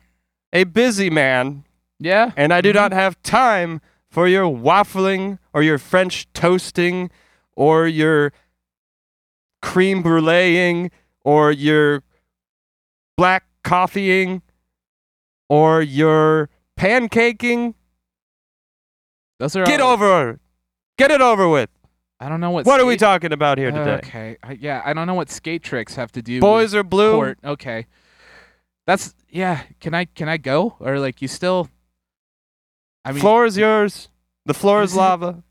[0.53, 1.65] a busy man,
[1.99, 2.31] Yeah.
[2.37, 2.75] and I do Mhm.
[2.75, 7.09] not have time for your waffling or your French toasting
[7.55, 8.31] or your
[9.61, 10.91] cream bruleeing
[11.23, 12.03] or your
[13.17, 14.41] black coffeeing
[15.49, 16.49] or your
[16.79, 17.73] pancaking.
[19.39, 20.39] Those are Get all- over
[20.97, 21.69] Get it over with.
[22.19, 23.95] I don't know what What are we talking about here today?
[23.95, 24.37] Okay.
[24.43, 27.11] I, yeah, I don't know what skate tricks have to do Boys are blue.
[27.13, 27.39] court.
[27.43, 27.87] Okay.
[28.85, 31.69] That's yeah, can I can I go or like you still
[33.03, 34.09] I mean floor is yours.
[34.45, 34.99] The floor is Is it?
[34.99, 35.43] lava.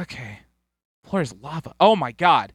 [0.00, 0.38] Okay.
[1.04, 1.74] Floor is lava.
[1.80, 2.52] Oh my god.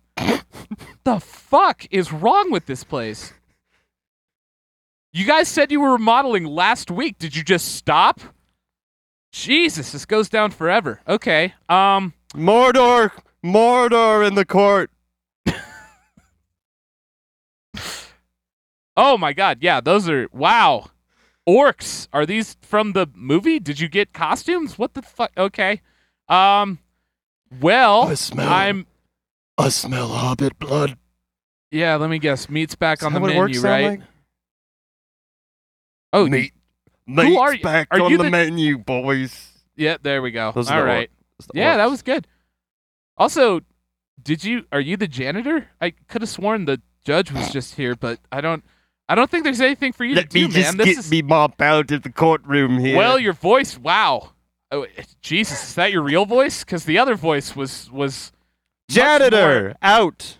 [1.03, 3.34] The fuck is wrong with this place?
[5.12, 7.18] You guys said you were remodeling last week.
[7.18, 8.20] Did you just stop?
[9.32, 11.01] Jesus, this goes down forever.
[11.07, 11.53] Okay.
[11.68, 13.12] Um Mordor,
[13.43, 14.91] Mordor in the court.
[19.01, 19.60] Oh my god.
[19.62, 20.89] Yeah, those are wow.
[21.47, 22.10] Orcs.
[22.12, 23.57] Are these from the movie?
[23.57, 24.78] Did you get costumes?
[24.78, 25.32] What the fuck?
[25.38, 25.82] Okay.
[26.28, 26.80] Um
[27.62, 28.88] well, I'm
[29.60, 30.97] I smell hobbit blood.
[31.72, 32.49] yeah, let me guess.
[32.49, 33.99] Meat's back Is on that the what menu, orcs sound right?
[33.99, 34.01] like?
[36.14, 36.53] Oh, Meat.
[37.07, 37.64] Who Meat's are you?
[37.64, 39.47] back Are on you the, the- menu, boys.
[39.76, 40.51] Yeah, there we go.
[40.53, 41.10] Those are the right.
[41.39, 41.91] The Yeah, that orcs.
[41.91, 42.28] was good.
[43.18, 43.62] Also,
[44.22, 45.68] did you are you the janitor?
[45.82, 48.64] I could have sworn the judge was just here, but I don't
[49.07, 50.78] I don't think there's anything for you Let to do, me just man.
[50.78, 52.97] This get is me mop out of the courtroom here.
[52.97, 54.32] Well, your voice, wow.
[54.72, 54.86] Oh,
[55.22, 56.64] Jesus, is that your real voice?
[56.64, 58.32] Cuz the other voice was was
[58.89, 60.37] janitor out.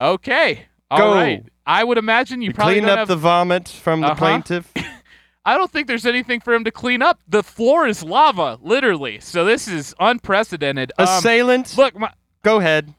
[0.00, 0.66] Okay.
[0.90, 1.14] All Go.
[1.14, 1.44] right.
[1.66, 4.14] I would imagine you You probably clean up have the vomit from the Uh-huh.
[4.16, 4.70] plaintiff.
[5.46, 7.20] I don't think there's anything for him to clean up.
[7.28, 9.20] The floor is lava, literally.
[9.20, 10.92] So this is unprecedented.
[10.98, 11.76] Um, Assailant.
[11.76, 12.10] look, my,
[12.42, 12.94] Go ahead.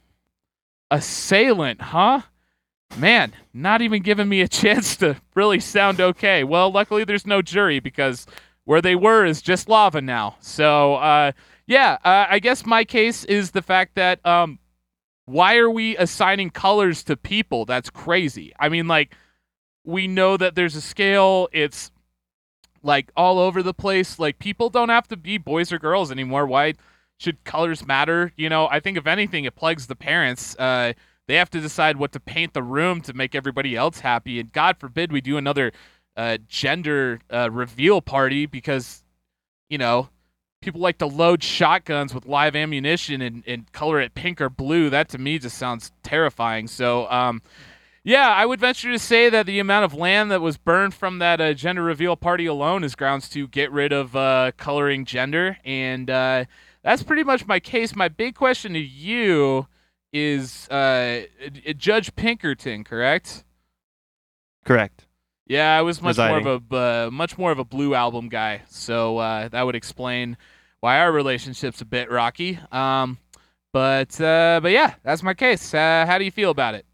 [0.91, 2.21] assailant, huh?
[2.97, 6.43] Man, not even giving me a chance to really sound okay.
[6.43, 8.25] Well, luckily there's no jury because
[8.63, 10.35] where they were is just lava now.
[10.39, 11.31] So, uh,
[11.67, 14.59] yeah, uh, I guess my case is the fact that um,
[15.25, 17.65] why are we assigning colors to people?
[17.65, 18.53] That's crazy.
[18.59, 19.15] I mean, like,
[19.83, 21.49] we know that there's a scale.
[21.51, 21.91] It's
[22.83, 24.19] like all over the place.
[24.19, 26.45] Like, people don't have to be boys or girls anymore.
[26.45, 26.75] Why
[27.17, 28.33] should colors matter?
[28.35, 30.55] You know, I think if anything, it plagues the parents.
[30.57, 30.93] Uh,
[31.27, 34.39] they have to decide what to paint the room to make everybody else happy.
[34.39, 35.71] And God forbid we do another
[36.15, 39.03] uh, gender uh, reveal party because,
[39.69, 40.09] you know,
[40.65, 44.89] people like to load shotguns with live ammunition and, and color it pink or blue.
[44.89, 46.67] That to me just sounds terrifying.
[46.67, 47.41] So, um,
[48.03, 51.19] yeah, I would venture to say that the amount of land that was burned from
[51.19, 55.57] that uh, gender reveal party alone is grounds to get rid of uh, coloring gender.
[55.63, 56.45] And uh,
[56.83, 57.95] that's pretty much my case.
[57.95, 59.67] My big question to you
[60.11, 61.23] is uh,
[61.67, 63.43] uh, Judge Pinkerton, correct?
[64.65, 65.05] Correct.
[65.47, 66.43] Yeah, I was much Residing.
[66.43, 69.75] more of a uh, much more of a Blue Album guy, so uh, that would
[69.75, 70.37] explain
[70.85, 72.59] why our relationship's a bit rocky.
[72.71, 73.17] Um,
[73.73, 75.73] but uh, but yeah, that's my case.
[75.73, 76.85] Uh, how do you feel about it?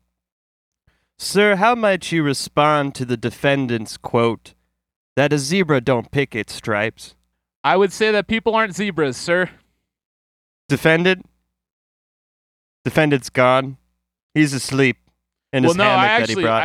[1.19, 4.53] Sir, how might you respond to the defendant's quote
[5.17, 7.15] that a zebra don't pick its stripes?
[7.65, 9.49] I would say that people aren't zebras, sir.
[10.69, 11.25] Defendant?
[12.85, 13.75] Defendant's gone.
[14.33, 14.99] He's asleep.
[15.51, 16.63] in well, his no, hammock I that actually, he brought?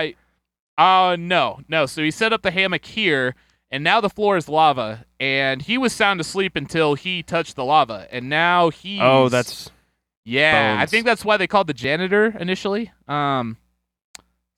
[0.79, 1.87] I, uh, no, no.
[1.87, 3.35] So he set up the hammock here,
[3.71, 7.65] and now the floor is lava, and he was sound asleep until he touched the
[7.65, 9.71] lava, and now he oh, that's
[10.25, 10.77] yeah.
[10.81, 12.93] I think that's why they called the janitor initially.
[13.09, 13.59] Um,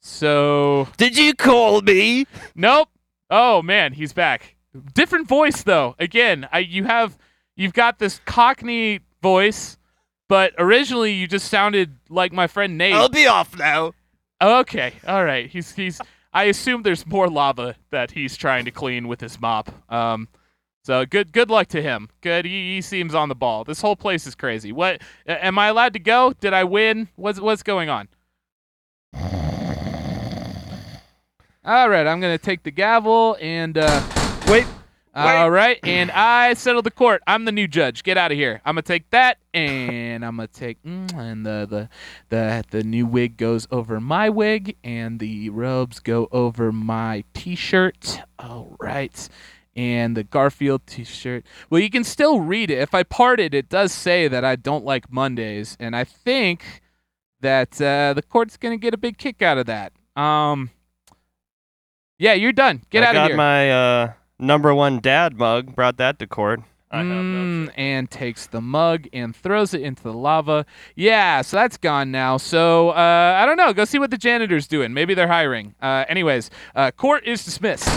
[0.00, 2.26] so Did you call me?
[2.54, 2.88] nope.
[3.30, 4.56] Oh man, he's back.
[4.94, 5.94] Different voice though.
[5.98, 7.18] Again, I you have
[7.56, 9.76] you've got this Cockney voice,
[10.28, 12.94] but originally you just sounded like my friend Nate.
[12.94, 13.92] I'll be off now.
[14.40, 15.48] Okay, all right.
[15.48, 16.00] He's he's.
[16.32, 19.70] I assume there's more lava that he's trying to clean with his mop.
[19.92, 20.28] Um,
[20.84, 22.08] so good good luck to him.
[22.20, 22.44] Good.
[22.44, 23.64] He, he seems on the ball.
[23.64, 24.72] This whole place is crazy.
[24.72, 25.02] What?
[25.26, 26.32] Am I allowed to go?
[26.40, 27.08] Did I win?
[27.16, 28.08] What's what's going on?
[31.64, 33.76] All right, I'm gonna take the gavel and.
[33.76, 34.02] Uh,
[34.48, 34.66] Wait.
[35.18, 37.22] All right, and I settle the court.
[37.26, 38.02] I'm the new judge.
[38.02, 38.60] Get out of here.
[38.64, 41.88] I'm gonna take that, and I'm gonna take, mm, and the the
[42.28, 48.20] the the new wig goes over my wig, and the robes go over my T-shirt.
[48.38, 49.28] All right,
[49.74, 51.44] and the Garfield T-shirt.
[51.70, 52.78] Well, you can still read it.
[52.78, 56.82] If I part it, it does say that I don't like Mondays, and I think
[57.40, 59.92] that uh, the court's gonna get a big kick out of that.
[60.16, 60.70] Um.
[62.20, 62.82] Yeah, you're done.
[62.90, 63.24] Get I out of here.
[63.26, 65.74] I got my uh, number one dad mug.
[65.74, 66.60] Brought that to court.
[66.90, 70.64] I have Mm, and takes the mug and throws it into the lava.
[70.96, 72.38] Yeah, so that's gone now.
[72.38, 73.74] So uh, I don't know.
[73.74, 74.94] Go see what the janitor's doing.
[74.94, 75.74] Maybe they're hiring.
[75.82, 77.88] Uh, anyways, uh, court is dismissed.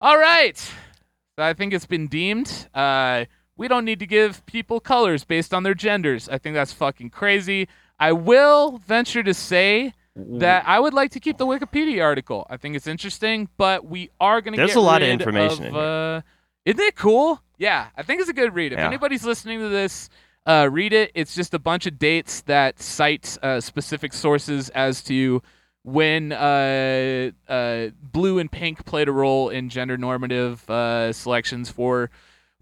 [0.00, 0.56] All right.
[0.56, 2.68] So I think it's been deemed.
[2.74, 6.28] Uh, we don't need to give people colors based on their genders.
[6.28, 7.68] I think that's fucking crazy.
[8.00, 12.46] I will venture to say that I would like to keep the Wikipedia article.
[12.50, 15.64] I think it's interesting, but we are going to There's get a lot of information
[15.64, 15.82] in here.
[15.82, 16.20] Uh,
[16.64, 17.40] isn't it cool?
[17.58, 18.72] Yeah, I think it's a good read.
[18.72, 18.86] If Yeah.
[18.86, 20.10] anybody's listening to this,
[20.46, 21.12] uh, read it.
[21.14, 25.42] It's just a bunch of dates that cite uh, specific sources as to
[25.84, 32.10] when uh, uh, blue and pink played a role in gender normative uh, selections for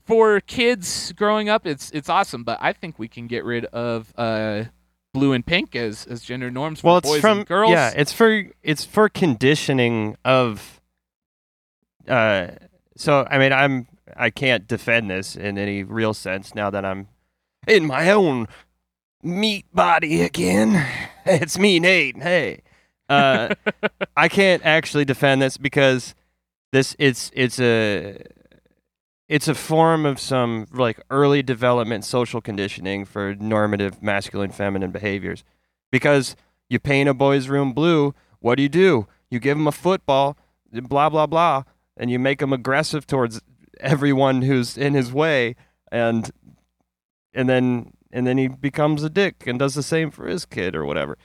[0.05, 1.67] for kids growing up.
[1.67, 4.65] It's it's awesome, but I think we can get rid of uh,
[5.13, 7.73] blue and pink as as gender norms for well, it's boys from girls.
[7.73, 7.93] yeah.
[7.97, 10.81] It's for it's for conditioning of.
[12.09, 12.49] Uh,
[12.97, 13.87] so I mean, I'm
[14.17, 17.09] I can't defend this in any real sense now that I'm
[17.67, 18.49] in my own
[19.23, 20.87] meat body again.
[21.27, 22.17] It's me, Nate.
[22.17, 22.63] Hey,
[23.11, 23.55] uh,
[24.17, 26.15] I can't actually defend this because
[26.73, 28.25] this it's it's a
[29.31, 35.45] it's a form of some like early development social conditioning for normative masculine feminine behaviors.
[35.93, 36.35] Because
[36.69, 39.07] you paint a boy's room blue what do you do?
[39.31, 40.37] You give him a football
[40.73, 41.63] blah blah blah
[41.97, 43.41] and you make him aggressive towards
[43.79, 45.55] everyone who's in his way
[45.93, 46.31] and
[47.33, 50.75] and then and then he becomes a dick and does the same for his kid
[50.75, 51.17] or whatever.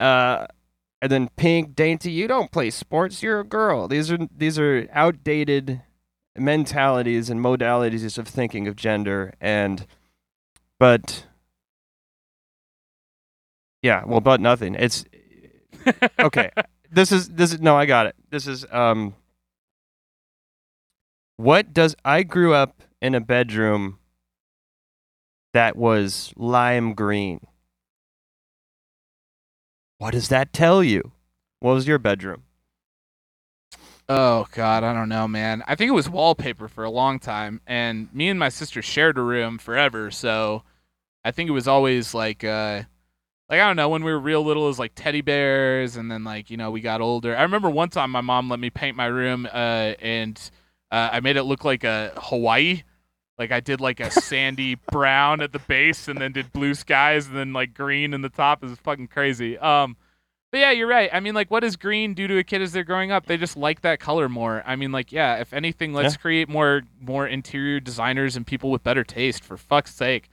[0.00, 0.46] Uh
[1.00, 3.86] and then pink dainty you don't play sports you're a girl.
[3.86, 5.82] These are these are outdated
[6.36, 9.86] mentalities and modalities of thinking of gender and
[10.78, 11.26] but
[13.82, 14.74] yeah well but nothing.
[14.74, 15.04] It's
[16.18, 16.50] okay
[16.92, 18.14] this is this is no i got it.
[18.30, 19.14] This is um
[21.36, 23.98] what does i grew up in a bedroom
[25.54, 27.40] that was lime green.
[29.98, 31.12] What does that tell you?
[31.60, 32.42] What was your bedroom
[34.14, 35.62] Oh God, I don't know, man.
[35.66, 39.16] I think it was wallpaper for a long time, and me and my sister shared
[39.16, 40.10] a room forever.
[40.10, 40.64] So
[41.24, 42.82] I think it was always like, uh,
[43.48, 46.10] like I don't know, when we were real little, it was like teddy bears, and
[46.10, 47.34] then like you know we got older.
[47.34, 50.38] I remember one time my mom let me paint my room, uh, and
[50.90, 52.82] uh, I made it look like a Hawaii.
[53.38, 57.28] Like I did like a sandy brown at the base, and then did blue skies,
[57.28, 58.62] and then like green in the top.
[58.62, 59.56] It was fucking crazy.
[59.56, 59.96] Um,
[60.52, 61.10] but yeah, you're right.
[61.12, 63.26] I mean, like, what does green do to a kid as they're growing up?
[63.26, 64.62] They just like that color more.
[64.64, 66.18] I mean, like, yeah, if anything, let's Yeah.
[66.20, 69.42] create more more interior designers and people with better taste.
[69.42, 70.28] For fuck's sake.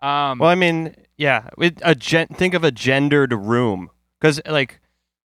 [0.00, 3.90] Um, Well, I mean, yeah, it, a gen- think of a gendered room
[4.20, 4.80] because, like,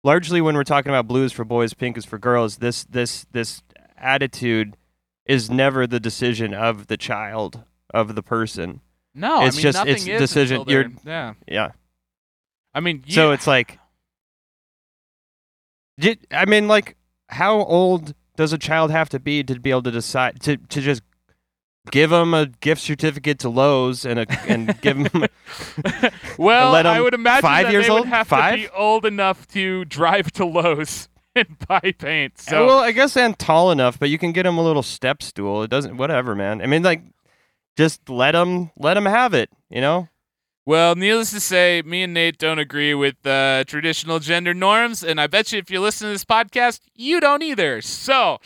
[0.04, 2.58] largely when we're talking about blue is for boys, pink is for girls.
[2.58, 3.62] This this this
[3.98, 4.78] attitude
[5.26, 7.64] is never the decision of the child
[7.94, 8.82] of the person.
[9.14, 11.72] no, it's I mean, just- it's is decision- you're- Yeah, Yeah.
[12.74, 13.80] I mean, So it's like,
[16.00, 16.96] J- I mean, like,
[17.28, 20.82] how old does a child have to be to be able to decide to to
[20.82, 21.02] just
[21.92, 25.26] give them a gift certificate to Lowe's and a and give them
[26.38, 28.08] well, let I would imagine five that years they would old?
[28.08, 28.56] have Five?
[28.56, 32.40] to be old enough to drive to Lowe's and buy paint.
[32.40, 35.22] So well, I guess and tall enough, but you can get him a little step
[35.22, 35.64] stool.
[35.64, 36.62] It doesn't, whatever, man.
[36.62, 37.04] I mean, like,
[37.78, 39.50] just let him let him have it.
[39.70, 40.08] You know,
[40.66, 45.20] Well, needless to say, me and Nate don't agree with uh, traditional gender norms, and
[45.20, 47.82] I bet you if you're listening to this podcast, you don't either.
[47.82, 48.38] So,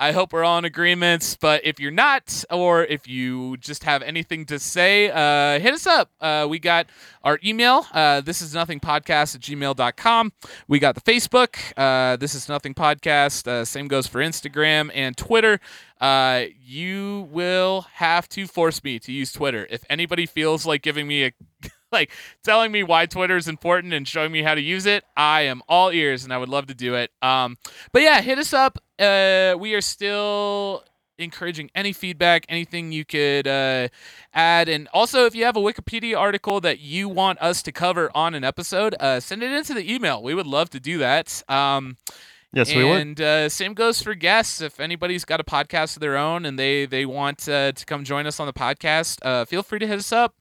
[0.00, 1.36] I hope we're all in agreements.
[1.38, 5.86] But if you're not, or if you just have anything to say, uh, hit us
[5.86, 6.10] up.
[6.22, 6.86] Uh, we got
[7.22, 7.86] our email.
[7.92, 10.32] Uh, this is nothing podcast at gmail.com.
[10.66, 11.58] We got the Facebook.
[11.76, 13.46] Uh, this is nothing podcast.
[13.46, 15.60] Uh, same goes for Instagram and Twitter.
[16.00, 19.66] Uh, you will have to force me to use Twitter.
[19.68, 21.32] If anybody feels like giving me a
[21.92, 22.10] like
[22.44, 25.62] telling me why Twitter is important and showing me how to use it, I am
[25.68, 27.10] all ears and I would love to do it.
[27.22, 27.56] Um,
[27.92, 28.78] but yeah, hit us up.
[28.98, 30.84] Uh, we are still
[31.18, 33.88] encouraging any feedback, anything you could uh,
[34.32, 34.68] add.
[34.68, 38.34] And also, if you have a Wikipedia article that you want us to cover on
[38.34, 40.22] an episode, uh, send it into the email.
[40.22, 41.42] We would love to do that.
[41.48, 41.96] Um,
[42.52, 43.00] Yes, we would.
[43.00, 44.60] and uh, same goes for guests.
[44.60, 48.02] If anybody's got a podcast of their own and they they want uh, to come
[48.02, 50.34] join us on the podcast, uh, feel free to hit us up.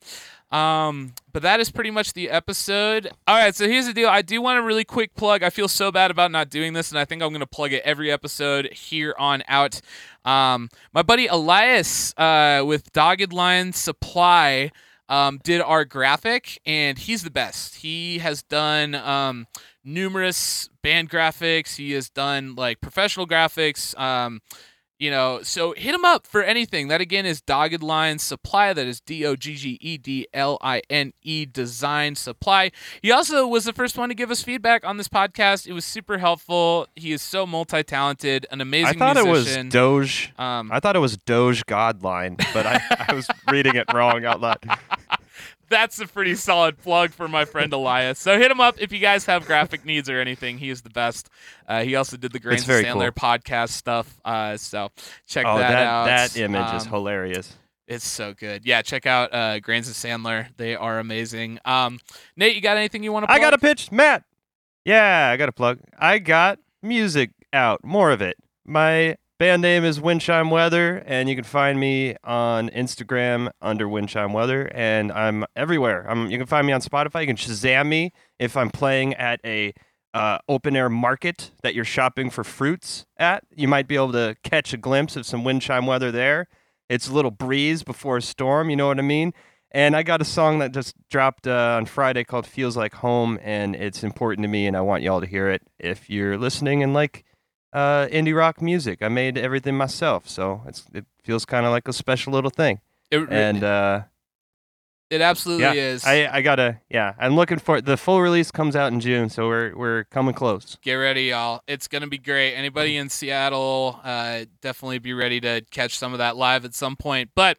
[0.52, 3.12] Um, but that is pretty much the episode.
[3.28, 4.10] All right, so here's the deal.
[4.10, 5.44] I do want a really quick plug.
[5.44, 7.74] I feel so bad about not doing this, and I think I'm going to plug
[7.74, 9.82] it every episode here on out.
[10.26, 14.72] Um, my buddy Elias uh, with Dogged Line Supply
[15.08, 17.78] um, did our graphic, and he's the best.
[17.78, 19.48] He has done um,
[19.84, 21.76] numerous band graphics.
[21.76, 23.98] He has done like professional graphics.
[25.00, 26.90] You know, so hit him up for anything.
[26.90, 28.74] That again is Dogged Line Supply.
[28.74, 32.70] That is D O G G E D L I N E Design Supply.
[33.02, 35.66] He also was the first one to give us feedback on this podcast.
[35.68, 36.86] It was super helpful.
[36.96, 39.02] He is so multi talented, an amazing.
[39.02, 39.60] I thought musician.
[39.62, 40.34] it was Doge.
[40.38, 44.42] um, I thought it was Doge Godline, but I, I was reading it wrong out
[44.42, 44.58] loud.
[45.70, 48.20] That's a pretty solid plug for my friend Elias.
[48.20, 50.58] So hit him up if you guys have graphic needs or anything.
[50.58, 51.30] He is the best.
[51.68, 54.20] Uh, he also did the and Sandler podcast stuff.
[54.26, 54.90] Uh, so
[55.28, 56.06] check Oh, that, that out.
[56.06, 57.56] that image is Um, hilarious.
[57.88, 58.66] It's so good.
[58.66, 60.48] Yeah, check out uh, Grains and Sandler.
[60.58, 61.60] They are amazing.
[61.66, 62.00] Um,
[62.36, 63.32] Nate, you got anything you want to?
[63.32, 64.24] I got a pitch, Matt.
[64.86, 65.80] Yeah, I got a plug.
[65.98, 68.38] I got music out, more of it.
[68.66, 74.34] My band name is Windchime Weather, and you can find me on Instagram under Windchime
[74.34, 76.06] Weather, and I'm everywhere.
[76.10, 77.22] I'm, you can find me on Spotify.
[77.22, 79.74] You can Shazam me if I'm playing at a
[80.14, 83.46] uh, open air market that you're shopping for fruits at.
[83.56, 86.50] You might be able to catch a glimpse of some Windchime Weather there.
[86.90, 89.34] It's a little breeze before a storm, you know what I mean?
[89.72, 93.40] And I got a song that just dropped uh, on Friday called Feels Like Home,
[93.42, 95.62] and it's important to me, and I want y'all to hear it.
[95.80, 97.24] If you're listening and like
[97.74, 101.88] uh, indie rock music, I made everything myself, so it's, it feels kind of like
[101.88, 102.82] a special little thing.
[103.12, 104.02] It, And uh,
[105.10, 106.06] it absolutely yeah, is.
[106.06, 109.48] I, I gotta, yeah, I'm looking for the full release comes out in June, so
[109.48, 110.78] we're we're coming close.
[110.82, 111.62] Get ready, y'all.
[111.68, 112.54] It's gonna be great.
[112.54, 116.96] Anybody in Seattle, uh, definitely be ready to catch some of that live at some
[116.96, 117.32] point.
[117.36, 117.58] But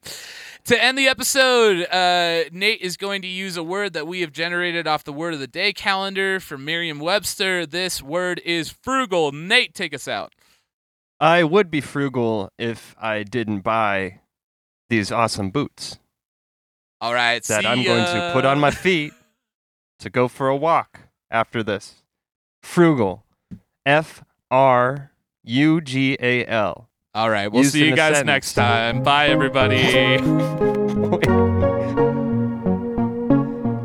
[0.65, 4.33] to end the episode, uh, Nate is going to use a word that we have
[4.33, 7.67] generated off the word of the day calendar from Merriam-Webster.
[7.67, 9.33] This word is frugal.
[9.33, 10.35] Nate, take us out.
[11.19, 14.21] I would be frugal if I didn't buy
[14.89, 15.99] these awesome boots.
[17.01, 17.43] All right.
[17.45, 19.13] that I'm going to put on my feet
[20.01, 22.03] to go for a walk after this.
[22.63, 23.25] Frugal.
[23.87, 25.11] F R
[25.45, 26.89] U G A L.
[27.15, 27.49] All right.
[27.51, 28.27] We'll Used see you guys sentence.
[28.27, 29.03] next time.
[29.03, 30.19] Bye, everybody.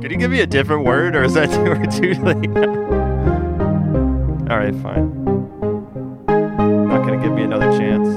[0.02, 1.76] Could you give me a different word or is that too,
[2.16, 2.50] too late?
[4.52, 5.24] All right, fine.
[6.88, 8.08] Not going to give me another chance.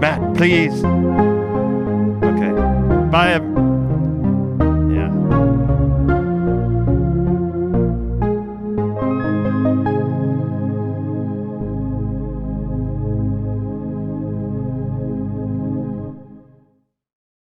[0.00, 0.82] Matt, please.
[3.16, 3.55] Bye,